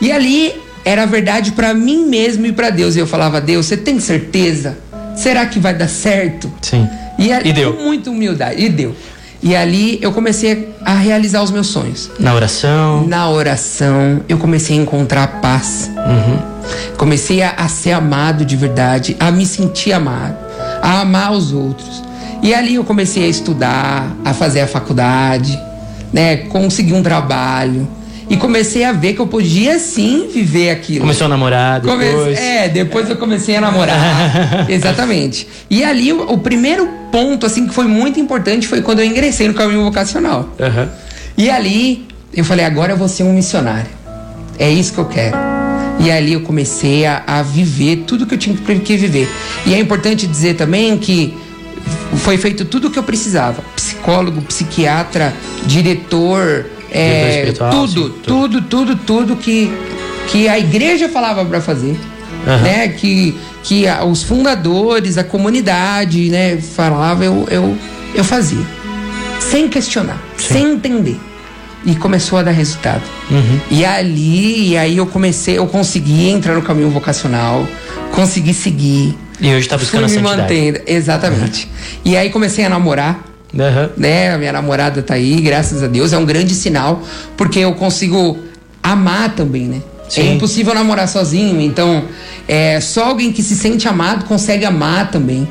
E 0.00 0.10
ali 0.10 0.54
era 0.86 1.04
verdade 1.04 1.50
pra 1.50 1.74
mim 1.74 2.06
mesmo 2.06 2.46
e 2.46 2.52
pra 2.52 2.70
Deus. 2.70 2.94
E 2.94 3.00
eu 3.00 3.08
falava, 3.08 3.40
Deus, 3.40 3.66
você 3.66 3.76
tem 3.76 3.98
certeza? 3.98 4.78
Será 5.16 5.44
que 5.44 5.58
vai 5.58 5.74
dar 5.74 5.88
certo? 5.88 6.50
Sim. 6.62 6.88
E, 7.18 7.32
ali, 7.32 7.50
E 7.50 7.52
deu. 7.52 7.74
Com 7.74 7.82
muita 7.82 8.08
humildade. 8.08 8.62
E 8.62 8.68
deu. 8.68 8.94
E 9.42 9.56
ali 9.56 9.98
eu 10.00 10.12
comecei 10.12 10.74
a 10.84 10.94
realizar 10.94 11.42
os 11.42 11.50
meus 11.50 11.66
sonhos. 11.66 12.08
Na 12.20 12.34
oração. 12.34 13.04
Na 13.04 13.28
oração, 13.28 14.20
eu 14.28 14.38
comecei 14.38 14.78
a 14.78 14.82
encontrar 14.82 15.40
paz. 15.40 15.90
Comecei 16.96 17.42
a, 17.42 17.50
a 17.50 17.68
ser 17.68 17.92
amado 17.92 18.44
de 18.44 18.56
verdade, 18.56 19.16
a 19.18 19.30
me 19.30 19.44
sentir 19.44 19.92
amado, 19.92 20.36
a 20.80 21.00
amar 21.00 21.32
os 21.32 21.52
outros. 21.52 22.02
E 22.42 22.54
ali 22.54 22.76
eu 22.76 22.84
comecei 22.84 23.24
a 23.24 23.28
estudar, 23.28 24.16
a 24.24 24.32
fazer 24.32 24.60
a 24.60 24.66
faculdade, 24.68 25.58
né? 26.12 26.36
Consegui 26.36 26.92
um 26.92 27.02
trabalho. 27.02 27.88
E 28.28 28.36
comecei 28.36 28.82
a 28.84 28.92
ver 28.92 29.12
que 29.12 29.20
eu 29.20 29.26
podia 29.26 29.78
sim 29.78 30.28
viver 30.32 30.70
aquilo. 30.70 31.00
Começou 31.00 31.26
a 31.26 31.28
namorar 31.28 31.80
Come- 31.80 32.04
depois. 32.04 32.38
É, 32.38 32.68
depois 32.68 33.08
eu 33.08 33.16
comecei 33.16 33.56
a 33.56 33.60
namorar. 33.60 34.66
Exatamente. 34.68 35.46
E 35.70 35.84
ali 35.84 36.12
o, 36.12 36.32
o 36.32 36.38
primeiro 36.38 36.88
ponto, 37.12 37.46
assim, 37.46 37.68
que 37.68 37.74
foi 37.74 37.86
muito 37.86 38.18
importante 38.18 38.66
foi 38.66 38.82
quando 38.82 38.98
eu 38.98 39.04
ingressei 39.04 39.46
no 39.46 39.54
caminho 39.54 39.84
vocacional. 39.84 40.48
Aham. 40.58 40.90
E 41.38 41.48
ali 41.48 42.06
eu 42.34 42.44
falei, 42.44 42.64
agora 42.64 42.92
eu 42.92 42.96
vou 42.96 43.08
ser 43.08 43.22
um 43.22 43.32
missionário. 43.32 43.90
É 44.58 44.68
isso 44.68 44.92
que 44.92 44.98
eu 44.98 45.04
quero. 45.04 45.36
E 46.00 46.10
ali 46.10 46.32
eu 46.32 46.40
comecei 46.40 47.06
a, 47.06 47.22
a 47.26 47.42
viver 47.42 48.04
tudo 48.06 48.26
que 48.26 48.34
eu 48.34 48.38
tinha 48.38 48.56
que 48.56 48.96
viver. 48.96 49.28
E 49.64 49.72
é 49.72 49.78
importante 49.78 50.26
dizer 50.26 50.54
também 50.54 50.96
que 50.98 51.34
foi 52.18 52.36
feito 52.36 52.64
tudo 52.64 52.88
o 52.88 52.90
que 52.90 52.98
eu 52.98 53.02
precisava: 53.02 53.62
psicólogo, 53.74 54.42
psiquiatra, 54.42 55.32
diretor, 55.64 56.66
é, 56.98 57.52
tudo, 57.52 57.88
sim, 57.88 57.94
tudo. 57.94 58.10
tudo, 58.22 58.62
tudo, 58.62 58.96
tudo 58.96 59.36
que, 59.36 59.70
que 60.28 60.48
a 60.48 60.58
igreja 60.58 61.08
falava 61.08 61.44
para 61.44 61.60
fazer. 61.60 61.96
Aham. 62.46 62.62
Né? 62.62 62.88
Que, 62.88 63.36
que 63.62 63.86
a- 63.88 64.04
os 64.04 64.22
fundadores, 64.22 65.18
a 65.18 65.24
comunidade, 65.24 66.28
né, 66.30 66.56
falava, 66.58 67.24
eu, 67.24 67.46
eu, 67.50 67.76
eu 68.14 68.22
fazia. 68.24 68.64
Sem 69.40 69.68
questionar, 69.68 70.20
sem 70.36 70.72
entender. 70.72 71.18
E 71.84 71.94
começou 71.94 72.38
a 72.38 72.42
dar 72.42 72.50
resultado. 72.50 73.02
Uhum. 73.30 73.60
E 73.70 73.84
ali, 73.84 74.70
e 74.70 74.76
aí 74.76 74.96
eu 74.96 75.06
comecei, 75.06 75.56
eu 75.58 75.66
consegui 75.66 76.28
entrar 76.28 76.54
no 76.54 76.62
caminho 76.62 76.90
vocacional, 76.90 77.66
consegui 78.12 78.52
seguir. 78.54 79.16
E 79.40 79.54
hoje 79.54 79.68
tá 79.68 79.76
buscando 79.76 80.08
fui 80.08 80.18
a 80.18 80.20
me 80.22 80.28
santidade. 80.28 80.54
mantendo. 80.54 80.80
Exatamente. 80.86 81.68
E 82.04 82.16
aí 82.16 82.30
comecei 82.30 82.64
a 82.64 82.68
namorar 82.68 83.22
Aham. 83.54 83.90
né? 83.96 84.32
A 84.32 84.38
minha 84.38 84.52
namorada 84.52 85.02
tá 85.02 85.14
aí, 85.14 85.40
graças 85.40 85.82
a 85.82 85.86
Deus, 85.86 86.12
é 86.12 86.18
um 86.18 86.24
grande 86.24 86.54
sinal, 86.54 87.02
porque 87.36 87.58
eu 87.58 87.74
consigo 87.74 88.38
amar 88.82 89.34
também, 89.34 89.64
né? 89.66 89.82
É 90.16 90.22
impossível 90.22 90.72
namorar 90.74 91.08
sozinho, 91.08 91.60
então 91.60 92.04
é 92.46 92.80
só 92.80 93.06
alguém 93.06 93.32
que 93.32 93.42
se 93.42 93.56
sente 93.56 93.88
amado 93.88 94.24
consegue 94.26 94.64
amar 94.64 95.10
também. 95.10 95.48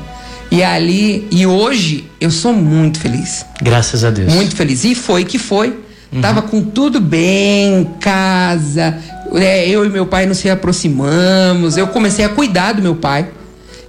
E 0.50 0.62
ali, 0.62 1.26
e 1.30 1.46
hoje 1.46 2.08
eu 2.20 2.30
sou 2.30 2.52
muito 2.52 3.00
feliz. 3.00 3.44
Graças 3.60 4.04
a 4.04 4.10
Deus. 4.10 4.32
Muito 4.32 4.54
feliz. 4.56 4.84
E 4.84 4.94
foi 4.94 5.24
que 5.24 5.38
foi. 5.38 5.78
Uhum. 6.12 6.20
Tava 6.20 6.40
com 6.40 6.62
tudo 6.62 7.00
bem, 7.00 7.90
casa. 8.00 8.96
É, 9.34 9.68
eu 9.68 9.84
e 9.84 9.88
meu 9.88 10.06
pai 10.06 10.24
nos 10.24 10.44
aproximamos. 10.46 11.76
Eu 11.76 11.88
comecei 11.88 12.24
a 12.24 12.28
cuidar 12.28 12.72
do 12.72 12.82
meu 12.82 12.94
pai. 12.94 13.26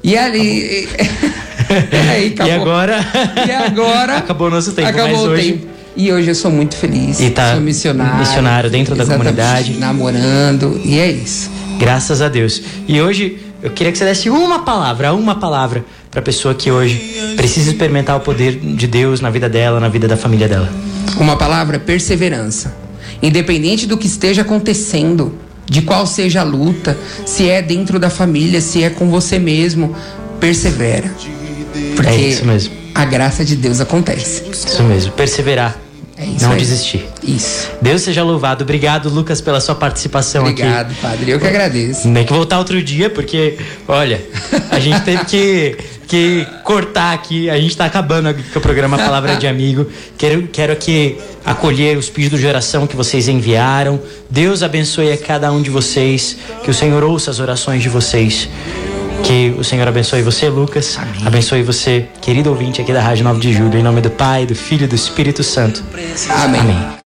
E 0.04 0.18
ali. 0.18 0.40
aí, 0.40 0.90
acabou. 2.34 2.48
E 2.48 2.52
agora? 2.52 3.06
E 3.48 3.52
agora? 3.52 4.18
acabou 4.18 4.48
o 4.48 4.52
nosso 4.52 4.72
tempo. 4.74 4.88
Acabou 4.88 5.28
o 5.28 5.30
hoje... 5.30 5.52
tempo. 5.54 5.68
E 5.96 6.12
hoje 6.12 6.30
eu 6.30 6.36
sou 6.36 6.52
muito 6.52 6.76
feliz. 6.76 7.20
E 7.20 7.32
tá 7.32 7.54
sou 7.54 7.62
missionário. 7.62 8.20
Missionário 8.20 8.70
dentro 8.70 8.96
da 8.96 9.04
comunidade. 9.04 9.74
Namorando. 9.74 10.80
E 10.86 11.00
é 11.00 11.10
isso. 11.10 11.50
Graças 11.80 12.22
a 12.22 12.30
Deus. 12.30 12.62
E 12.88 13.02
hoje 13.02 13.40
eu 13.64 13.72
queria 13.72 13.92
que 13.92 13.98
você 13.98 14.06
desse 14.06 14.30
uma 14.30 14.60
palavra, 14.60 15.14
uma 15.14 15.36
palavra 15.36 15.84
para 16.12 16.20
a 16.20 16.24
pessoa 16.24 16.54
que 16.54 16.72
hoje 16.72 17.34
precisa 17.36 17.72
experimentar 17.72 18.16
o 18.16 18.20
poder 18.20 18.56
de 18.56 18.86
Deus 18.86 19.22
na 19.22 19.32
vida 19.32 19.50
dela, 19.50 19.80
na 19.80 19.90
vida 19.90 20.08
da 20.08 20.16
família 20.16 20.48
dela. 20.48 20.70
Uma 21.20 21.36
palavra: 21.36 21.80
perseverança. 21.80 22.76
Independente 23.22 23.88
do 23.88 23.98
que 23.98 24.06
esteja 24.06 24.44
acontecendo, 24.44 25.34
de 25.66 25.82
qual 25.82 26.06
seja 26.06 26.42
a 26.42 26.44
luta, 26.44 26.96
se 27.26 27.50
é 27.50 27.62
dentro 27.62 27.98
da 27.98 28.12
família, 28.12 28.62
se 28.62 28.84
é 28.84 28.92
com 28.92 29.10
você 29.10 29.40
mesmo, 29.40 29.96
persevera. 30.40 31.12
Porque 31.96 32.10
é 32.10 32.16
isso 32.16 32.46
mesmo. 32.46 32.74
a 32.94 33.06
graça 33.06 33.44
de 33.44 33.56
Deus 33.56 33.80
acontece. 33.80 34.44
Isso 34.52 34.84
mesmo, 34.84 35.12
perseverar. 35.14 35.78
É 36.20 36.26
isso 36.26 36.46
não 36.46 36.54
aí. 36.54 36.58
desistir. 36.58 37.06
Isso. 37.24 37.70
Deus 37.80 38.02
seja 38.02 38.24
louvado. 38.24 38.64
Obrigado, 38.64 39.08
Lucas, 39.08 39.40
pela 39.40 39.62
sua 39.62 39.76
participação 39.76 40.42
Obrigado, 40.42 40.68
aqui. 40.68 40.92
Obrigado, 40.92 41.02
padre. 41.02 41.32
Eu 41.32 41.40
que 41.40 41.46
agradeço. 41.46 42.12
Tem 42.12 42.26
que 42.26 42.34
voltar 42.34 42.58
outro 42.58 42.82
dia, 42.82 43.08
porque, 43.08 43.56
olha, 43.88 44.20
a 44.72 44.80
gente 44.80 45.00
teve 45.02 45.26
que, 45.26 45.78
que 46.08 46.48
cortar 46.64 47.14
aqui. 47.14 47.52
A 47.52 47.60
gente 47.60 47.70
está 47.70 47.86
acabando 47.86 48.34
com 48.34 48.58
o 48.58 48.62
programa 48.62 48.98
Palavra 48.98 49.36
de 49.36 49.46
Amigo. 49.46 49.86
Quero, 50.18 50.48
quero 50.48 50.74
aqui 50.74 51.20
acolher 51.46 51.96
os 51.96 52.10
pedidos 52.10 52.40
de 52.40 52.48
oração 52.48 52.88
que 52.88 52.96
vocês 52.96 53.28
enviaram. 53.28 54.00
Deus 54.28 54.64
abençoe 54.64 55.12
a 55.12 55.18
cada 55.18 55.52
um 55.52 55.62
de 55.62 55.70
vocês. 55.70 56.36
Que 56.64 56.72
o 56.72 56.74
Senhor 56.74 57.04
ouça 57.04 57.30
as 57.30 57.40
orações 57.40 57.84
de 57.84 57.90
vocês. 57.90 58.50
Que 59.24 59.56
o 59.58 59.64
Senhor 59.64 59.88
abençoe 59.88 60.22
você, 60.22 60.50
Lucas. 60.50 60.98
Amém. 60.98 61.26
Abençoe 61.26 61.64
você, 61.64 62.08
querido 62.22 62.50
ouvinte 62.50 62.82
aqui 62.82 62.94
da 62.94 63.02
Rádio 63.02 63.24
9 63.24 63.40
de 63.40 63.54
Julho. 63.54 63.78
Em 63.78 63.84
nome 63.84 64.02
do 64.02 64.10
Pai, 64.10 64.46
do 64.46 64.56
Filho 64.56 64.86
e 64.86 64.88
do 64.88 64.96
Espírito 64.96 65.44
Santo. 65.44 65.84
Amém. 66.44 66.62
Amém. 66.62 66.98